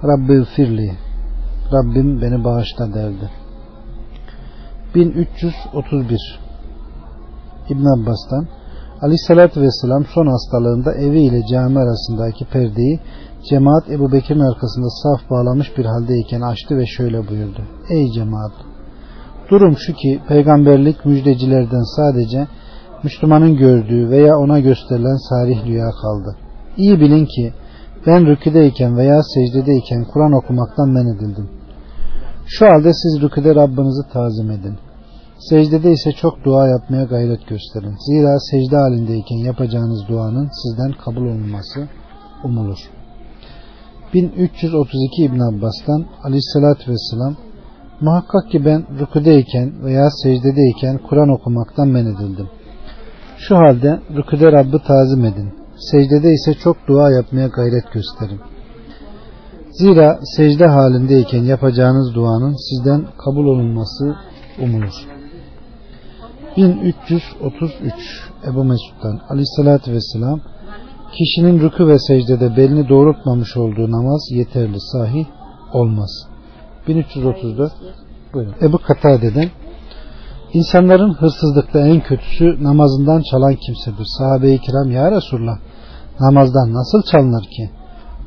[0.04, 0.92] Rabbi firli
[1.72, 3.30] Rabbim beni bağışla derdi.
[4.94, 6.40] 1331
[7.68, 8.46] İbn Abbas'tan
[9.02, 13.00] Aleyhisselatü Vesselam son hastalığında evi ile cami arasındaki perdeyi
[13.50, 17.62] cemaat Ebu Bekir'in arkasında saf bağlamış bir haldeyken açtı ve şöyle buyurdu.
[17.88, 18.52] Ey cemaat!
[19.50, 22.46] Durum şu ki peygamberlik müjdecilerden sadece
[23.02, 26.36] Müslümanın gördüğü veya ona gösterilen sarih rüya kaldı.
[26.76, 27.52] İyi bilin ki
[28.06, 31.48] ben rüküdeyken veya secdedeyken Kur'an okumaktan men edildim.
[32.46, 34.76] Şu halde siz rüküde Rabbinizi tazim edin.
[35.38, 37.94] Secdede ise çok dua yapmaya gayret gösterin.
[38.06, 41.88] Zira secde halindeyken yapacağınız duanın sizden kabul olunması
[42.44, 42.78] umulur.
[44.14, 47.36] 1332 İbn Abbas'tan Aleyhisselatü Vesselam
[48.00, 52.48] Muhakkak ki ben rüküdeyken veya secdedeyken Kur'an okumaktan men edildim.
[53.38, 55.54] Şu halde rüküde Rabb'i tazim edin.
[55.78, 58.40] Secdede ise çok dua yapmaya gayret gösterin.
[59.70, 64.16] Zira secde halindeyken yapacağınız duanın sizden kabul olunması
[64.62, 64.94] umulur.
[66.56, 67.94] 1333
[68.46, 70.40] Ebu Mesud'dan Aleyhisselatü Vesselam
[71.12, 75.26] kişinin rükü ve secdede belini doğrultmamış olduğu namaz yeterli sahih
[75.72, 76.10] olmaz.
[76.88, 77.72] 1334
[78.34, 78.54] Buyurun.
[78.62, 79.50] Ebu Katade'den
[80.52, 84.06] İnsanların hırsızlıkta en kötüsü namazından çalan kimsedir.
[84.18, 85.58] Sahabe-i kiram ya Resulullah
[86.20, 87.70] namazdan nasıl çalınır ki?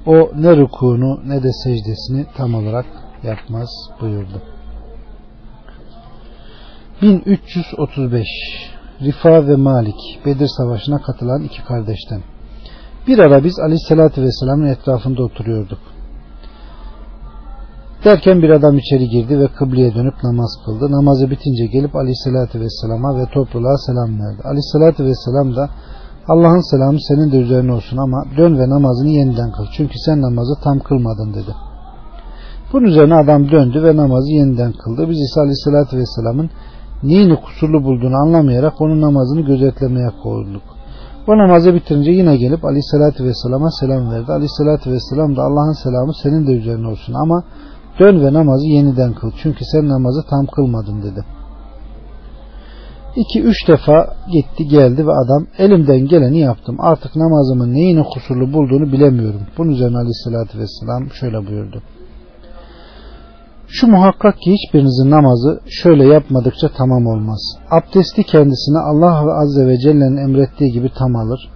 [0.05, 2.85] O ne rukunu ne de secdesini tam olarak
[3.23, 3.69] yapmaz
[4.01, 4.41] buyurdu.
[7.01, 8.27] 1335
[9.01, 12.21] Rifa ve Malik Bedir Savaşı'na katılan iki kardeşten.
[13.07, 15.79] Bir ara biz Aleyhisselatü Vesselam'ın etrafında oturuyorduk.
[18.05, 20.91] Derken bir adam içeri girdi ve kıbleye dönüp namaz kıldı.
[20.91, 24.41] Namazı bitince gelip Aleyhisselatü Vesselam'a ve topluluğa selam verdi.
[24.43, 25.69] Aleyhisselatü Vesselam da
[26.27, 29.65] Allah'ın selamı senin de üzerine olsun ama dön ve namazını yeniden kıl.
[29.77, 31.55] Çünkü sen namazı tam kılmadın dedi.
[32.73, 35.09] Bunun üzerine adam döndü ve namazı yeniden kıldı.
[35.09, 36.49] Biz ise Aleyhisselatü Vesselam'ın
[37.03, 40.63] neyini kusurlu bulduğunu anlamayarak onun namazını gözetlemeye koyulduk.
[41.27, 44.31] O namazı bitirince yine gelip Aleyhisselatü Vesselam'a selam verdi.
[44.31, 47.43] Aleyhisselatü Vesselam da Allah'ın selamı senin de üzerine olsun ama
[47.99, 49.31] dön ve namazı yeniden kıl.
[49.43, 51.25] Çünkü sen namazı tam kılmadın dedi.
[53.15, 56.75] İki üç defa gitti geldi ve adam elimden geleni yaptım.
[56.79, 59.41] Artık namazımın neyini kusurlu bulduğunu bilemiyorum.
[59.57, 61.81] Bunun üzerine aleyhissalatü vesselam şöyle buyurdu.
[63.67, 67.57] Şu muhakkak ki hiçbirinizin namazı şöyle yapmadıkça tamam olmaz.
[67.71, 71.49] Abdesti kendisine Allah ve Azze ve Celle'nin emrettiği gibi tam alır.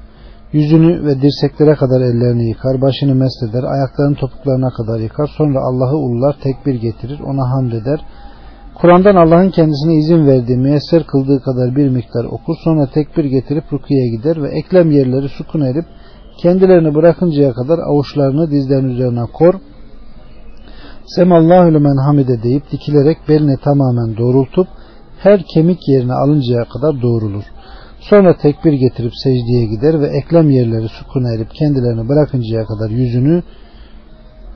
[0.58, 5.30] Yüzünü ve dirseklere kadar ellerini yıkar, başını mest eder, ayaklarının topuklarına kadar yıkar.
[5.38, 7.99] Sonra Allah'ı ulular, tekbir getirir, ona hamd eder.
[8.76, 12.56] Kur'an'dan Allah'ın kendisine izin verdiği, müyesser kıldığı kadar bir miktar okur.
[12.64, 15.86] Sonra tekbir getirip rukiye gider ve eklem yerleri sukun edip
[16.41, 19.53] kendilerini bırakıncaya kadar avuçlarını dizlerin üzerine kor.
[21.06, 24.68] Semallahu lümen hamide deyip dikilerek belini tamamen doğrultup
[25.20, 27.43] her kemik yerine alıncaya kadar doğrulur.
[28.10, 33.43] Sonra tekbir getirip secdeye gider ve eklem yerleri sukuna erip kendilerini bırakıncaya kadar yüzünü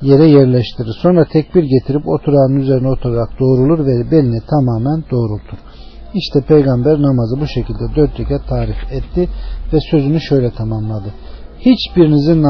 [0.01, 0.93] yere yerleştirir.
[1.01, 5.57] Sonra tekbir getirip oturağın üzerine oturarak doğrulur ve belini tamamen doğrultur.
[6.13, 9.29] İşte peygamber namazı bu şekilde dört rekat tarif etti
[9.73, 11.13] ve sözünü şöyle tamamladı.
[11.59, 12.43] Hiçbirinizin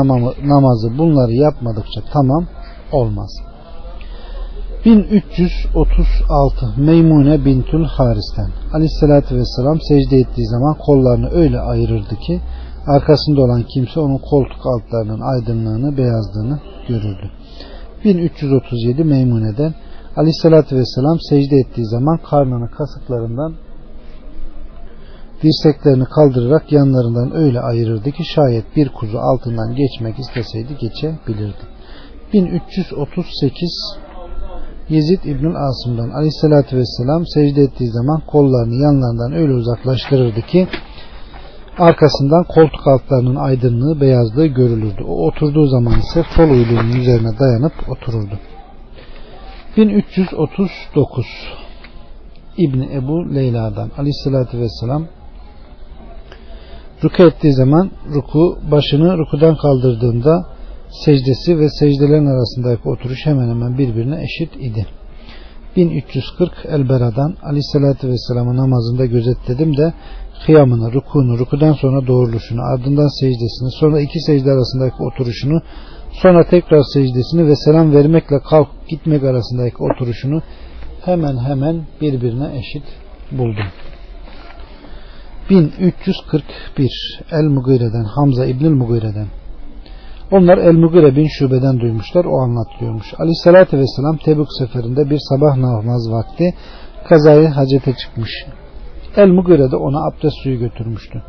[0.49, 2.47] namazı bunları yapmadıkça tamam
[2.91, 3.48] olmaz.
[4.85, 12.41] 1336 Meymune bintül Haris'ten Aleyhisselatü Vesselam secde ettiği zaman kollarını öyle ayırırdı ki
[12.87, 17.31] arkasında olan kimse onun koltuk altlarının aydınlığını beyazlığını görürdü.
[18.03, 19.73] 1337 Meymune'den
[20.15, 23.53] Aleyhisselatü Vesselam secde ettiği zaman karnını kasıklarından
[25.43, 31.63] dirseklerini kaldırarak yanlarından öyle ayırırdı ki şayet bir kuzu altından geçmek isteseydi geçebilirdi.
[32.33, 34.08] 1338
[34.89, 40.67] Yezid İbnül Asım'dan aleyhissalatü vesselam secde ettiği zaman kollarını yanlarından öyle uzaklaştırırdı ki
[41.77, 45.03] arkasından koltuk altlarının aydınlığı beyazlığı görülürdü.
[45.07, 48.39] O oturduğu zaman ise sol uyluğunun üzerine dayanıp otururdu.
[49.77, 51.25] 1339
[52.57, 55.07] İbni Ebu Leyla'dan aleyhissalatü vesselam
[57.03, 60.45] ruku ettiği zaman ruku başını rukudan kaldırdığında
[60.91, 64.85] secdesi ve secdelerin arasındaki oturuş hemen hemen birbirine eşit idi.
[65.75, 69.93] 1340 Elbera'dan Aleyhisselatü Vesselam'ın namazında gözetledim de
[70.45, 75.61] kıyamını, rukunu, rukudan sonra doğruluşunu, ardından secdesini, sonra iki secde arasındaki oturuşunu,
[76.11, 80.41] sonra tekrar secdesini ve selam vermekle kalk gitmek arasındaki oturuşunu
[81.05, 82.83] hemen hemen birbirine eşit
[83.31, 83.65] buldum.
[85.49, 89.27] 1341 El-Mugire'den Hamza İbnül Mugire'den
[90.31, 92.25] onlar El-Mugire bin Şube'den duymuşlar.
[92.25, 93.13] O anlatıyormuş.
[93.19, 96.53] Aleyhissalatü Vesselam Tebük seferinde bir sabah namaz vakti
[97.09, 98.31] kazayı hacete çıkmış.
[99.15, 101.21] El-Mugire de ona abdest suyu götürmüştü.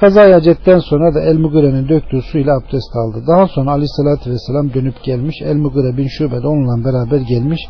[0.00, 3.24] Kazayı hacetten sonra da El-Mugire'nin döktüğü suyla abdest aldı.
[3.26, 5.36] Daha sonra Aleyhissalatü Vesselam dönüp gelmiş.
[5.42, 7.60] El-Mugire bin Şube de onunla beraber gelmiş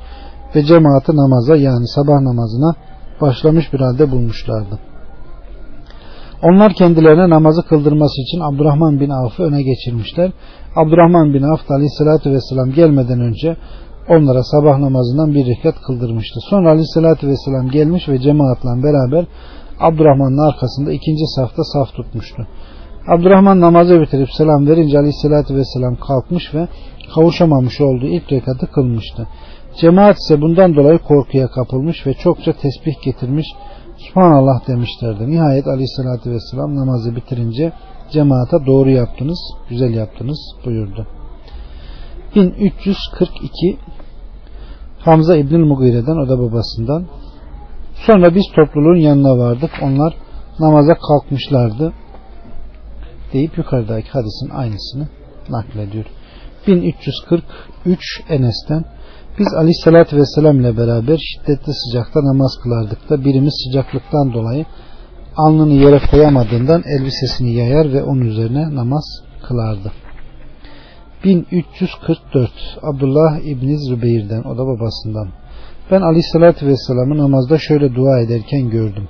[0.55, 2.75] ve cemaati namaza yani sabah namazına
[3.21, 4.79] başlamış bir halde bulmuşlardı.
[6.43, 10.31] Onlar kendilerine namazı kıldırması için Abdurrahman bin Avf'ı öne geçirmişler.
[10.77, 13.57] Abdurrahman bin Avf aleyhissalatü vesselam gelmeden önce
[14.09, 16.41] onlara sabah namazından bir rekat kıldırmıştı.
[16.51, 19.27] Sonra aleyhissalatü vesselam gelmiş ve cemaatle beraber
[19.81, 22.47] Abdurrahman'ın arkasında ikinci safta saf tutmuştu.
[23.09, 26.69] Abdurrahman namazı bitirip selam verince aleyhissalatü vesselam kalkmış ve
[27.15, 29.27] kavuşamamış olduğu ilk rekatı kılmıştı.
[29.81, 33.47] Cemaat ise bundan dolayı korkuya kapılmış ve çokça tesbih getirmiş
[33.97, 35.31] Subhanallah demişlerdi.
[35.31, 37.73] Nihayet aleyhissalatü vesselam namazı bitirince
[38.11, 39.39] cemaate doğru yaptınız,
[39.69, 41.07] güzel yaptınız buyurdu.
[42.35, 43.79] 1342
[44.99, 47.07] Hamza İbnül Mugire'den o da babasından
[48.07, 49.71] sonra biz topluluğun yanına vardık.
[49.83, 50.15] Onlar
[50.61, 51.93] namaza kalkmışlardı
[53.33, 55.09] deyip yukarıdaki hadisin aynısını
[55.49, 56.05] naklediyor.
[56.67, 58.85] 1343 Enes'ten
[59.39, 64.65] biz aleyhissalatü vesselam ile beraber şiddetli sıcakta namaz kılardık da birimiz sıcaklıktan dolayı
[65.37, 69.05] alnını yere koyamadığından elbisesini yayar ve onun üzerine namaz
[69.43, 69.93] kılardı.
[71.25, 72.51] 1344
[72.83, 75.29] Abdullah İbni Zübeyir'den o da babasından
[75.91, 79.09] ben aleyhissalatü vesselam'ı namazda şöyle dua ederken gördüm.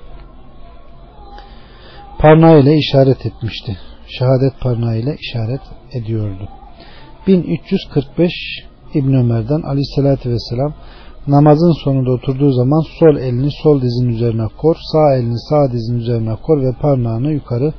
[2.19, 3.77] Parnağı ile işaret etmişti.
[4.19, 5.61] Şehadet parnağı ile işaret
[5.93, 6.49] ediyordu.
[7.27, 8.33] 1345
[8.99, 10.73] İbn Ömer'den aleyhissalatü vesselam
[11.27, 16.37] namazın sonunda oturduğu zaman sol elini sol dizin üzerine kor, sağ elini sağ dizin üzerine
[16.43, 17.73] kor ve parmağını yukarı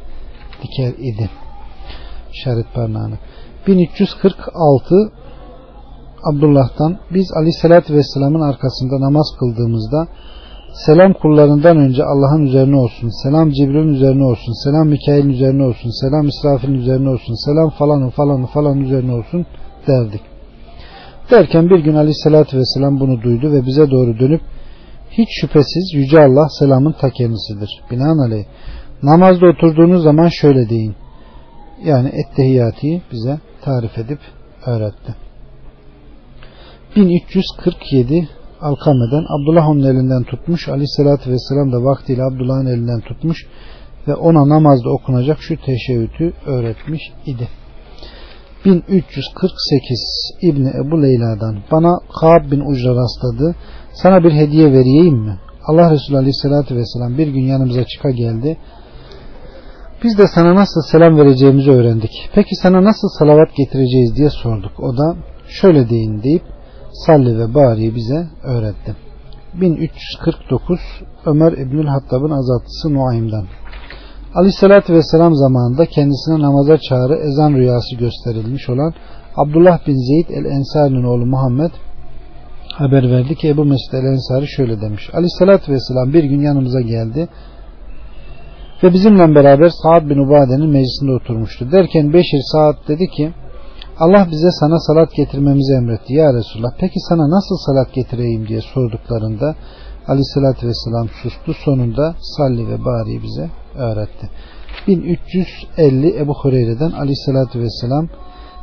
[0.63, 1.29] diker idi.
[2.33, 3.15] İşaret parmağını.
[3.67, 4.95] 1346
[6.23, 10.07] Abdullah'tan biz aleyhissalatü vesselamın arkasında namaz kıldığımızda
[10.85, 16.27] selam kullarından önce Allah'ın üzerine olsun, selam Cibril'in üzerine olsun, selam Mikail'in üzerine olsun, selam
[16.27, 19.45] İsrafil'in üzerine olsun, selam falanın falanın falan üzerine olsun
[19.87, 20.21] derdik.
[21.31, 24.41] Derken bir gün aleyhissalatü vesselam bunu duydu ve bize doğru dönüp
[25.11, 27.69] hiç şüphesiz Yüce Allah selamın ta kendisidir.
[27.91, 28.45] Binaenaleyh
[29.03, 30.95] namazda oturduğunuz zaman şöyle deyin.
[31.83, 34.19] Yani ettehiyatiyi bize tarif edip
[34.65, 35.15] öğretti.
[36.95, 38.29] 1347
[38.61, 40.67] Alkame'den Abdullah elinden tutmuş.
[40.69, 43.37] Aleyhissalatü vesselam da vaktiyle Abdullah'ın elinden tutmuş
[44.07, 47.47] ve ona namazda okunacak şu teşebbütü öğretmiş idi.
[48.67, 53.55] 1348 İbni Ebu Leyla'dan bana Kaab bin Ucra rastladı.
[53.93, 55.39] Sana bir hediye vereyim mi?
[55.67, 58.57] Allah Resulü Aleyhisselatü Vesselam bir gün yanımıza çıka geldi.
[60.03, 62.29] Biz de sana nasıl selam vereceğimizi öğrendik.
[62.33, 64.79] Peki sana nasıl salavat getireceğiz diye sorduk.
[64.79, 65.15] O da
[65.47, 66.43] şöyle deyin deyip
[67.05, 68.95] salli ve bariyi bize öğretti.
[69.53, 70.79] 1349
[71.25, 73.45] Ömer İbnül Hattab'ın azatlısı Nuaym'dan.
[74.37, 78.93] Aleyhissalatü Vesselam zamanında kendisine namaza çağrı ezan rüyası gösterilmiş olan
[79.35, 81.71] Abdullah bin Zeyd el-Ensari'nin oğlu Muhammed
[82.73, 85.09] haber verdi ki Ebu Mesud el-Ensari şöyle demiş.
[85.13, 87.27] Aleyhissalatü Vesselam bir gün yanımıza geldi
[88.83, 91.71] ve bizimle beraber Saad bin Ubade'nin meclisinde oturmuştu.
[91.71, 93.31] Derken Beşir Saad dedi ki
[93.99, 96.71] Allah bize sana salat getirmemizi emretti ya Resulullah.
[96.79, 99.55] Peki sana nasıl salat getireyim diye sorduklarında
[100.07, 101.53] Aleyhissalatü Vesselam sustu.
[101.65, 104.29] Sonunda salli ve bari bize öğretti.
[104.87, 108.07] 1350 Ebu Hureyre'den Aleyhissalatü Vesselam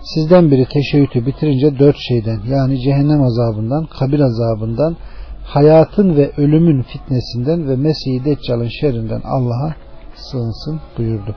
[0.02, 4.96] sizden biri teşeğütü bitirince dört şeyden yani cehennem azabından, kabir azabından,
[5.44, 9.74] hayatın ve ölümün fitnesinden ve Mesih-i Deccal'ın şerrinden Allah'a
[10.14, 11.36] sığınsın buyurdu.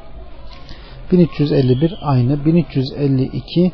[1.11, 3.71] 1351 aynı 1352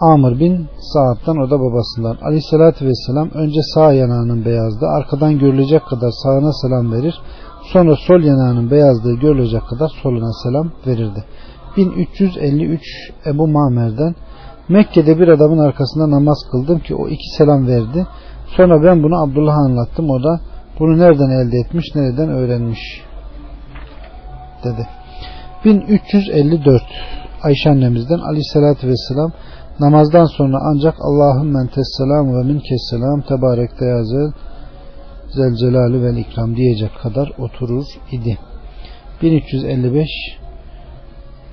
[0.00, 2.16] Amr bin Sa'd'dan o da babasından.
[2.22, 4.86] Aleyhissalatü vesselam önce sağ yanağının beyazdı.
[4.86, 7.14] Arkadan görülecek kadar sağına selam verir.
[7.72, 11.24] Sonra sol yanağının beyazlığı görülecek kadar soluna selam verirdi.
[11.76, 12.82] 1353
[13.26, 14.14] Ebu Mamer'den
[14.68, 18.06] Mekke'de bir adamın arkasında namaz kıldım ki o iki selam verdi.
[18.56, 20.10] Sonra ben bunu Abdullah'a anlattım.
[20.10, 20.40] O da
[20.78, 22.80] bunu nereden elde etmiş, nereden öğrenmiş
[24.64, 24.86] dedi.
[25.64, 26.82] 1354
[27.42, 29.32] Ayşe annemizden aleyhissalatü vesselam
[29.80, 34.32] namazdan sonra ancak Allah'ın men tesselam ve min kesselam tebarekte yazel
[35.28, 38.38] zel celali vel ikram diyecek kadar oturur idi.
[39.22, 40.08] 1355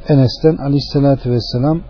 [0.08, 1.82] Enes'ten aleyhissalatü vesselam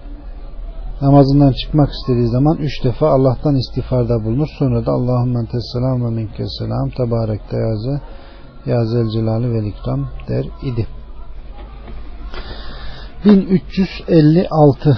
[1.02, 4.48] namazından çıkmak istediği zaman üç defa Allah'tan istiğfarda bulunur.
[4.60, 8.02] Sonra da Allahümme tesselam ve minkesselam tebarekte yaze
[8.66, 10.88] yazel celali vel ikram der idi.
[13.26, 14.98] 1356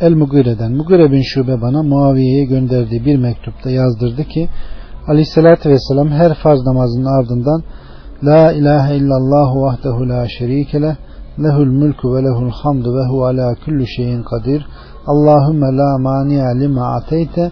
[0.00, 4.48] El Mugire'den Mugire bin Şube bana Muaviye'ye gönderdiği bir mektupta yazdırdı ki
[5.08, 7.62] Aleyhisselatü Vesselam her farz namazının ardından
[8.24, 10.80] La ilahe illallah vahdehu la şerike
[11.42, 14.66] lehul mulku ve lehul hamdu ve hu ala kulli şeyin kadir.
[15.06, 17.50] Allahümme la mani'a lima ateyte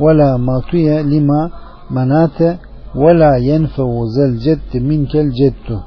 [0.00, 1.50] ve la matuye lima
[1.90, 2.58] manate
[2.94, 5.84] ve la yenfevu zel ceddi minkel ceddu.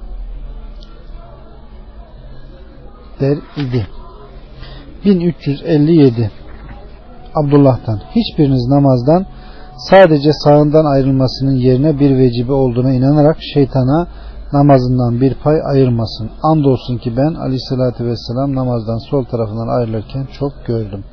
[3.20, 4.01] Der idi.
[5.06, 6.32] 1357
[7.36, 9.26] Abdullah'tan hiçbiriniz namazdan
[9.90, 14.08] sadece sağından ayrılmasının yerine bir vecibe olduğuna inanarak şeytana
[14.54, 16.30] namazından bir pay ayırmasın.
[16.44, 21.04] Andolsun ki ben aleyhissalatü vesselam namazdan sol tarafından ayrılırken çok gördüm.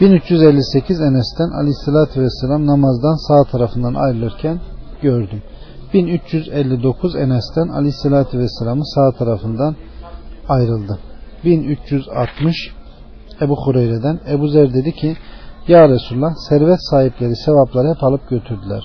[0.00, 4.60] 1358 Enes'ten aleyhissalatü vesselam namazdan sağ tarafından ayrılırken
[5.02, 5.42] gördüm.
[5.94, 9.76] 1359 Enes'ten aleyhissalatü vesselamın sağ tarafından
[10.48, 10.98] ayrıldı.
[11.44, 12.56] 1360
[13.40, 15.16] Ebu Hureyre'den Ebu Zer dedi ki
[15.68, 18.84] Ya Resulullah servet sahipleri sevapları hep alıp götürdüler.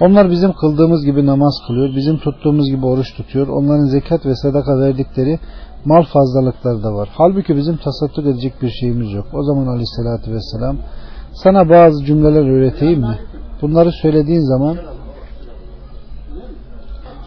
[0.00, 3.48] Onlar bizim kıldığımız gibi namaz kılıyor, bizim tuttuğumuz gibi oruç tutuyor.
[3.48, 5.38] Onların zekat ve sadaka verdikleri
[5.84, 7.08] mal fazlalıkları da var.
[7.12, 9.26] Halbuki bizim tasadduk edecek bir şeyimiz yok.
[9.32, 10.76] O zaman aleyhissalatü vesselam
[11.32, 13.18] sana bazı cümleler öğreteyim mi?
[13.62, 14.76] Bunları söylediğin zaman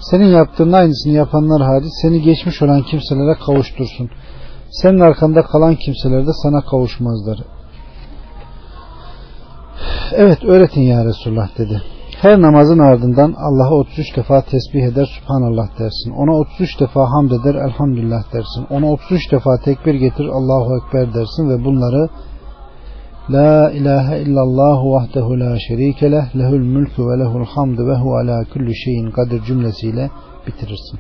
[0.01, 4.09] senin yaptığın aynısını yapanlar hariç seni geçmiş olan kimselere kavuştursun.
[4.81, 7.39] Senin arkanda kalan kimseler de sana kavuşmazlar.
[10.11, 11.81] Evet öğretin ya Resulullah dedi.
[12.21, 16.11] Her namazın ardından Allah'a 33 defa tesbih eder Subhanallah dersin.
[16.11, 18.65] Ona 33 defa hamd eder Elhamdülillah dersin.
[18.69, 22.09] Ona 33 defa tekbir getir Allahu Ekber dersin ve bunları
[23.29, 28.43] La ilahe illallah vahdehu la şerike leh lehul mulku ve lehul hamdu ve hu ala
[28.53, 30.09] kulli şeyin kadir cümlesiyle
[30.47, 30.99] bitirirsin.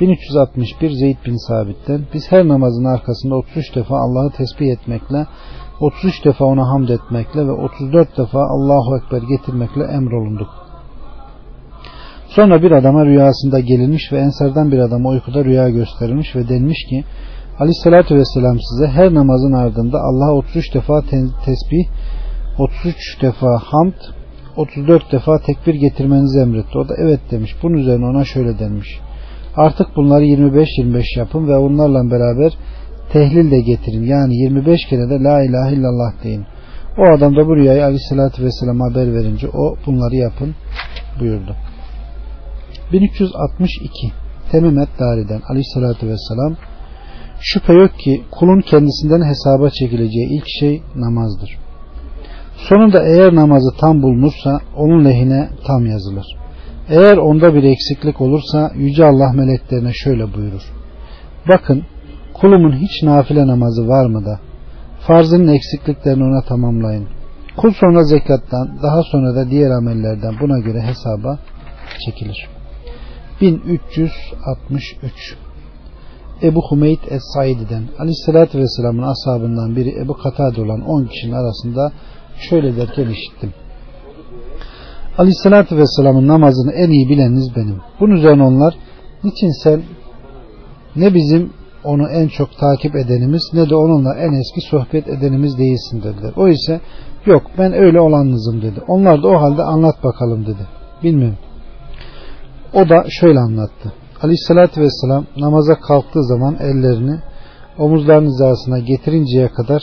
[0.00, 5.26] 1361 Zeyd bin Sabit'ten biz her namazın arkasında 33 defa Allah'ı tesbih etmekle
[5.80, 10.48] 33 defa ona hamd etmekle ve 34 defa Allahu Ekber getirmekle emrolunduk.
[12.28, 17.04] Sonra bir adama rüyasında gelinmiş ve ensardan bir adama uykuda rüya gösterilmiş ve denmiş ki
[17.58, 21.02] Aleyhissalatü vesselam size her namazın ardında Allah'a 33 defa
[21.44, 21.86] tesbih,
[22.58, 23.94] 33 defa hamd,
[24.56, 26.78] 34 defa tekbir getirmenizi emretti.
[26.78, 27.56] O da evet demiş.
[27.62, 29.00] Bunun üzerine ona şöyle denmiş.
[29.56, 32.52] Artık bunları 25-25 yapın ve onlarla beraber
[33.12, 34.04] tehlil de getirin.
[34.04, 36.44] Yani 25 kere de la ilahe illallah deyin.
[36.98, 40.54] O adam da bu rüyayı aleyhissalatü vesselam haber verince o bunları yapın
[41.20, 41.56] buyurdu.
[42.92, 44.12] 1362
[44.50, 46.56] Temim et Dari'den aleyhissalatü vesselam
[47.40, 51.58] Şüphe yok ki kulun kendisinden hesaba çekileceği ilk şey namazdır.
[52.56, 56.26] Sonunda eğer namazı tam bulunursa onun lehine tam yazılır.
[56.88, 60.72] Eğer onda bir eksiklik olursa Yüce Allah meleklerine şöyle buyurur.
[61.48, 61.84] Bakın
[62.34, 64.40] kulumun hiç nafile namazı var mı da
[65.06, 67.08] farzının eksikliklerini ona tamamlayın.
[67.56, 71.38] Kul sonra zekattan daha sonra da diğer amellerden buna göre hesaba
[72.06, 72.48] çekilir.
[73.40, 75.36] 1363
[76.42, 81.92] Ebu Humeyd Es-Saidi'den Aleyhisselatü Vesselam'ın ashabından biri Ebu Katade olan 10 kişinin arasında
[82.50, 83.52] şöyle derken işittim.
[85.18, 87.80] Aleyhisselatü Vesselam'ın namazını en iyi bileniniz benim.
[88.00, 88.74] Bunun üzerine onlar
[89.24, 89.82] niçin sen
[90.96, 91.52] ne bizim
[91.84, 96.32] onu en çok takip edenimiz ne de onunla en eski sohbet edenimiz değilsin dediler.
[96.36, 96.80] O ise
[97.26, 98.80] yok ben öyle olanınızım dedi.
[98.88, 100.66] Onlar da o halde anlat bakalım dedi.
[101.02, 101.38] Bilmiyorum.
[102.74, 103.92] O da şöyle anlattı.
[104.22, 107.18] Aleyhissalatü vesselam namaza kalktığı zaman ellerini
[107.78, 109.82] omuzların hizasına getirinceye kadar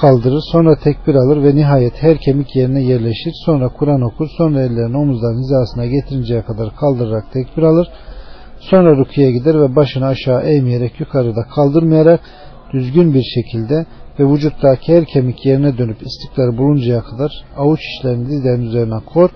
[0.00, 0.40] kaldırır.
[0.52, 3.32] Sonra tekbir alır ve nihayet her kemik yerine yerleşir.
[3.46, 4.28] Sonra Kur'an okur.
[4.38, 7.88] Sonra ellerini omuzların hizasına getirinceye kadar kaldırarak tekbir alır.
[8.60, 12.20] Sonra rukiye gider ve başını aşağı eğmeyerek yukarıda kaldırmayarak
[12.72, 13.86] düzgün bir şekilde
[14.20, 19.30] ve vücuttaki her kemik yerine dönüp istikrar buluncaya kadar avuç içlerini dizlerin üzerine kor.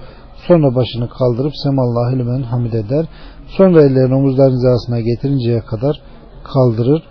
[0.46, 3.06] Sonra başını kaldırıp Semallahu limen hamid eder.
[3.46, 6.00] Sonra ellerini omuzların hizasına getirinceye kadar
[6.44, 7.02] kaldırır.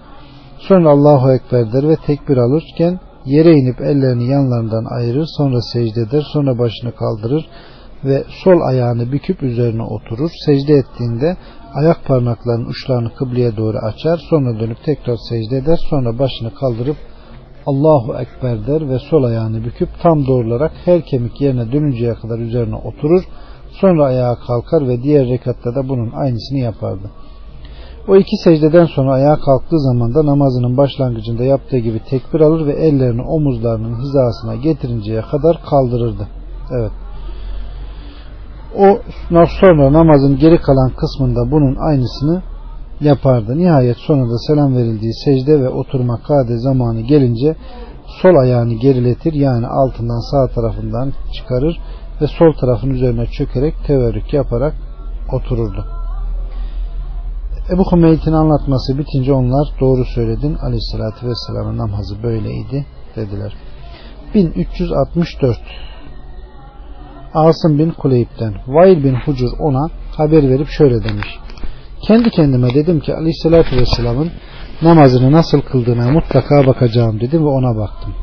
[0.59, 5.25] Sonra Allahu Ekber der ve tekbir alırken yere inip ellerini yanlarından ayırır.
[5.37, 6.23] Sonra secde eder.
[6.33, 7.45] Sonra başını kaldırır
[8.03, 10.31] ve sol ayağını büküp üzerine oturur.
[10.45, 11.37] Secde ettiğinde
[11.73, 14.17] ayak parmaklarının uçlarını kıbleye doğru açar.
[14.29, 15.79] Sonra dönüp tekrar secde eder.
[15.89, 16.97] Sonra başını kaldırıp
[17.65, 22.75] Allahu Ekber der ve sol ayağını büküp tam doğrularak her kemik yerine dönünceye kadar üzerine
[22.75, 23.23] oturur.
[23.71, 27.09] Sonra ayağa kalkar ve diğer rekatta da bunun aynısını yapardı.
[28.07, 32.73] O iki secdeden sonra ayağa kalktığı zaman da namazının başlangıcında yaptığı gibi tekbir alır ve
[32.73, 36.27] ellerini omuzlarının hizasına getirinceye kadar kaldırırdı.
[36.71, 36.91] Evet.
[38.77, 38.99] O
[39.59, 42.41] sonra namazın geri kalan kısmında bunun aynısını
[43.01, 43.57] yapardı.
[43.57, 47.55] Nihayet sonunda selam verildiği secde ve oturma kade zamanı gelince
[48.21, 51.79] sol ayağını geriletir yani altından sağ tarafından çıkarır
[52.21, 54.73] ve sol tarafın üzerine çökerek teverrük yaparak
[55.33, 56.00] otururdu.
[57.71, 63.53] Ebu Hümeyt'in anlatması bitince onlar doğru söyledin aleyhissalatü vesselamın namazı böyleydi dediler.
[64.35, 65.57] 1364
[67.33, 71.39] Asım bin Kuleyb'den Vail bin Hucur ona haber verip şöyle demiş.
[72.07, 74.31] Kendi kendime dedim ki aleyhissalatü vesselamın
[74.81, 78.13] namazını nasıl kıldığına mutlaka bakacağım dedim ve ona baktım.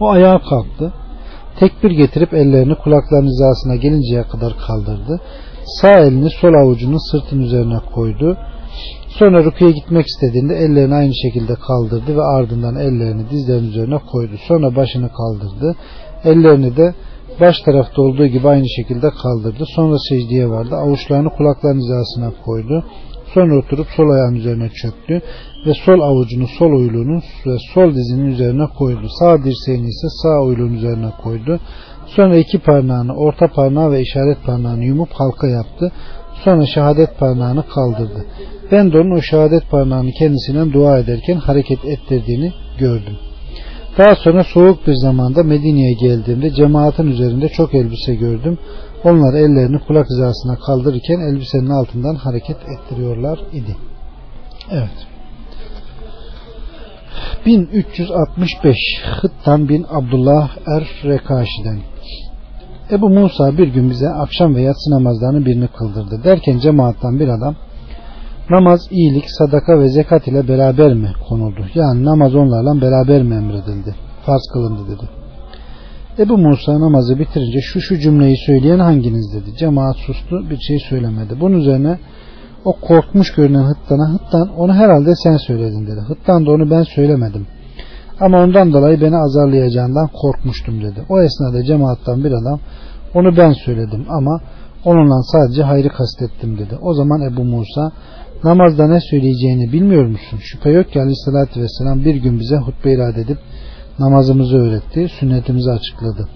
[0.00, 0.92] O ayağa kalktı.
[1.58, 5.20] Tekbir getirip ellerini kulaklarının hizasına gelinceye kadar kaldırdı.
[5.68, 8.36] Sağ elini sol avucunun sırtın üzerine koydu.
[9.08, 14.32] Sonra rukuya gitmek istediğinde ellerini aynı şekilde kaldırdı ve ardından ellerini dizlerin üzerine koydu.
[14.48, 15.76] Sonra başını kaldırdı.
[16.24, 16.94] Ellerini de
[17.40, 19.64] baş tarafta olduğu gibi aynı şekilde kaldırdı.
[19.74, 20.74] Sonra secdeye vardı.
[20.74, 22.84] Avuçlarını kulakların hizasına koydu.
[23.34, 25.22] Sonra oturup sol ayağın üzerine çöktü
[25.66, 29.06] ve sol avucunu sol uyluğunun ve sol dizinin üzerine koydu.
[29.18, 31.60] Sağ dirseğini ise sağ uyluğun üzerine koydu.
[32.16, 35.92] Sonra iki parmağını orta parmağı ve işaret parmağını yumup halka yaptı.
[36.44, 38.26] Sonra şehadet parmağını kaldırdı.
[38.72, 43.16] Ben de onun o şehadet parmağını kendisinden dua ederken hareket ettirdiğini gördüm.
[43.98, 48.58] Daha sonra soğuk bir zamanda Medine'ye geldiğimde cemaatin üzerinde çok elbise gördüm.
[49.04, 53.76] Onlar ellerini kulak hizasına kaldırırken elbisenin altından hareket ettiriyorlar idi.
[54.70, 55.06] Evet.
[57.46, 58.76] 1365
[59.20, 61.78] Hıttan bin Abdullah Er Rekaşi'den
[62.90, 66.24] Ebu Musa bir gün bize akşam ve yatsı namazlarının birini kıldırdı.
[66.24, 67.54] Derken cemaattan bir adam
[68.50, 71.60] namaz, iyilik, sadaka ve zekat ile beraber mi konuldu?
[71.74, 73.94] Yani namaz onlarla beraber mi emredildi?
[74.26, 75.08] Farz kılındı dedi.
[76.18, 79.56] Ebu Musa namazı bitirince şu şu cümleyi söyleyen hanginiz dedi.
[79.56, 81.40] Cemaat sustu bir şey söylemedi.
[81.40, 81.98] Bunun üzerine
[82.64, 86.00] o korkmuş görünen Hıttan'a Hıttan onu herhalde sen söyledin dedi.
[86.08, 87.46] Hıttan da onu ben söylemedim.
[88.20, 91.02] Ama ondan dolayı beni azarlayacağından korkmuştum dedi.
[91.08, 92.60] O esnada cemaattan bir adam
[93.14, 94.40] onu ben söyledim ama
[94.84, 96.78] onunla sadece hayrı kastettim dedi.
[96.82, 97.92] O zaman Ebu Musa
[98.44, 100.38] namazda ne söyleyeceğini bilmiyor musun?
[100.40, 103.38] Şüphe yok ki aleyhissalatü vesselam bir gün bize hutbe irade edip
[103.98, 106.28] namazımızı öğretti, sünnetimizi açıkladı.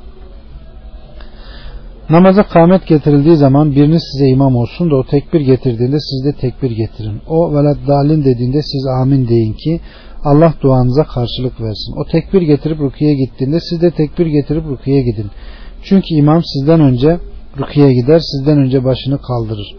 [2.11, 6.71] Namaza kâmet getirildiği zaman biriniz size imam olsun da o tekbir getirdiğinde siz de tekbir
[6.71, 7.21] getirin.
[7.29, 9.81] O velad dalin dediğinde siz amin deyin ki
[10.25, 11.93] Allah duanıza karşılık versin.
[11.97, 15.31] O tekbir getirip rukiye gittiğinde siz de tekbir getirip rukiye gidin.
[15.83, 17.19] Çünkü imam sizden önce
[17.59, 19.77] rukiye gider, sizden önce başını kaldırır.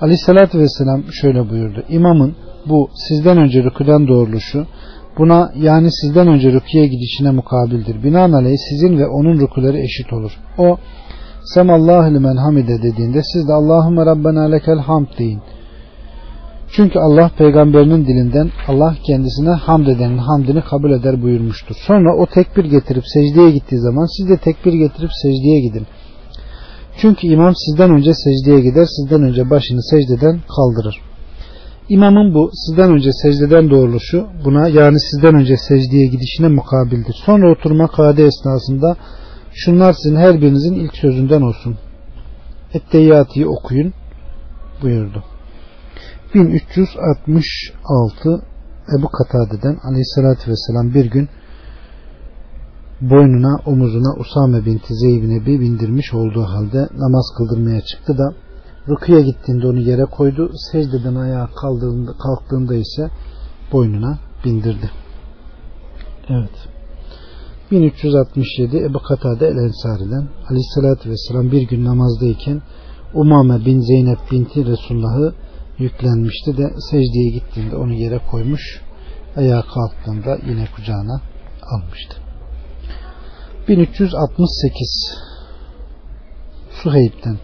[0.00, 1.84] Aleyhissalatü vesselam şöyle buyurdu.
[1.88, 2.36] İmamın
[2.68, 4.66] bu sizden önce rüküden doğruluşu
[5.18, 8.02] buna yani sizden önce rüküye gidişine mukabildir.
[8.04, 10.38] Binaenaleyh sizin ve onun rüküleri eşit olur.
[10.58, 10.78] O
[11.54, 15.40] Semallahu limen hamide dediğinde siz de Allahümme Rabbena lekel hamd deyin.
[16.76, 21.76] Çünkü Allah peygamberinin dilinden Allah kendisine hamd edenin hamdini kabul eder buyurmuştur.
[21.86, 25.86] Sonra o tekbir getirip secdeye gittiği zaman siz de tekbir getirip secdeye gidin.
[26.96, 30.96] Çünkü imam sizden önce secdeye gider, sizden önce başını secdeden kaldırır.
[31.88, 37.16] İmamın bu sizden önce secdeden doğruluşu buna yani sizden önce secdeye gidişine mukabildir.
[37.26, 38.96] Sonra oturma kade esnasında
[39.52, 41.76] şunlar sizin her birinizin ilk sözünden olsun.
[42.74, 43.92] Etteyyati'yi okuyun
[44.82, 45.24] buyurdu.
[46.36, 48.42] 1366
[48.98, 51.28] Ebu Katade'den aleyhissalatü vesselam bir gün
[53.00, 58.34] boynuna omuzuna Usame binti Zeyb'ine bir bindirmiş olduğu halde namaz kıldırmaya çıktı da
[58.88, 60.50] Rukiye gittiğinde onu yere koydu.
[60.72, 63.10] Secdeden ayağa kaldığında, kalktığında ise
[63.72, 64.90] boynuna bindirdi.
[66.28, 66.68] Evet.
[67.70, 72.62] 1367 Ebu Katade El Ensari'den Aleyhisselatü Vesselam bir gün namazdayken
[73.14, 75.34] Umame bin Zeynep binti Resulullah'ı
[75.78, 78.82] yüklenmişti de secdeye gittiğinde onu yere koymuş
[79.36, 81.20] ayağa kalktığında yine kucağına
[81.62, 82.16] almıştı.
[83.68, 85.14] 1368
[86.82, 87.36] Suheyb'den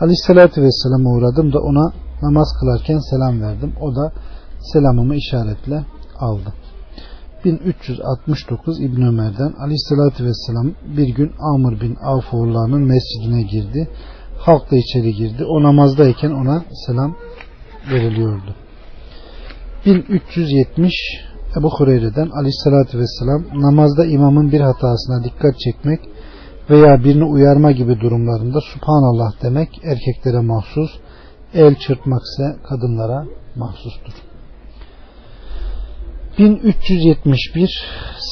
[0.00, 1.92] Aleyhisselatü Vesselam'a uğradım da ona
[2.22, 3.72] namaz kılarken selam verdim.
[3.80, 4.12] O da
[4.72, 5.84] selamımı işaretle
[6.18, 6.54] aldı.
[7.44, 13.88] 1369 İbn Ömer'den Aleyhisselatü Vesselam bir gün Amr bin Avf oğullarının mescidine girdi.
[14.38, 15.44] Halk da içeri girdi.
[15.44, 17.16] O namazdayken ona selam
[17.90, 18.54] veriliyordu.
[19.86, 20.92] 1370
[21.58, 26.00] Ebu Hureyre'den Aleyhisselatü Vesselam namazda imamın bir hatasına dikkat çekmek
[26.70, 30.90] veya birini uyarma gibi durumlarında Subhanallah demek erkeklere mahsus,
[31.54, 33.24] el çırpmak ise kadınlara
[33.56, 34.12] mahsustur.
[36.38, 37.82] 1371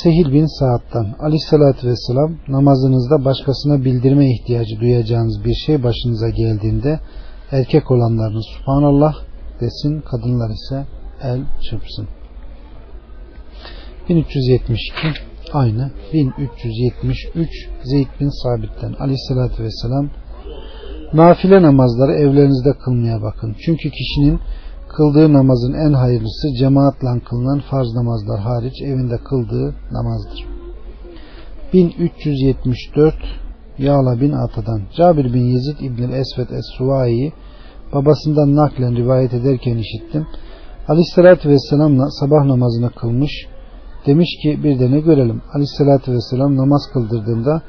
[0.02, 7.00] Sehil bin Saad'dan Aleyhisselatü Vesselam namazınızda başkasına bildirme ihtiyacı duyacağınız bir şey başınıza geldiğinde
[7.50, 9.14] erkek olanlarınız Subhanallah
[9.62, 10.86] desin, kadınlar ise
[11.22, 11.40] el
[11.70, 12.08] çırpsın.
[14.08, 14.92] 1372
[15.52, 17.48] aynı 1373
[17.84, 20.08] Zeyd bin Sabit'ten aleyhissalatü vesselam
[21.12, 23.56] nafile namazları evlerinizde kılmaya bakın.
[23.64, 24.40] Çünkü kişinin
[24.88, 30.46] kıldığı namazın en hayırlısı cemaatle kılınan farz namazlar hariç evinde kıldığı namazdır.
[31.72, 33.14] 1374
[33.78, 37.32] Yağla bin Ata'dan Cabir bin Yezid İbn-i Esved Es-Suvai'yi
[37.92, 40.26] babasından naklen rivayet ederken işittim.
[40.88, 43.46] Aleyhissalatü Vesselam'la sabah namazını kılmış
[44.06, 45.42] Demiş ki bir de ne görelim.
[45.54, 47.62] Aleyhissalatü vesselam namaz kıldırdığında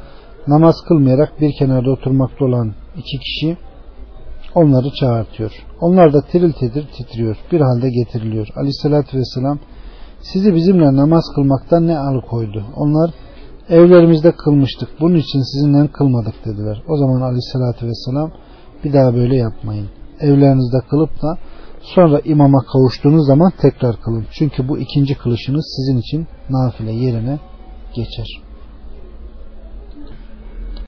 [0.47, 3.57] namaz kılmayarak bir kenarda oturmakta olan iki kişi
[4.55, 5.51] onları çağırtıyor.
[5.81, 7.37] Onlar da tiril titir titriyor.
[7.51, 8.47] Bir halde getiriliyor.
[8.55, 9.59] Aleyhissalatü vesselam
[10.21, 12.63] sizi bizimle namaz kılmaktan ne alıkoydu?
[12.75, 13.11] Onlar
[13.69, 14.89] evlerimizde kılmıştık.
[15.01, 16.83] Bunun için sizinle kılmadık dediler.
[16.87, 18.31] O zaman aleyhissalatü vesselam
[18.83, 19.87] bir daha böyle yapmayın.
[20.23, 21.37] Evlerinizde kılıp da
[21.83, 24.25] Sonra imama kavuştuğunuz zaman tekrar kılın.
[24.31, 27.39] Çünkü bu ikinci kılışınız sizin için nafile yerine
[27.95, 28.42] geçer.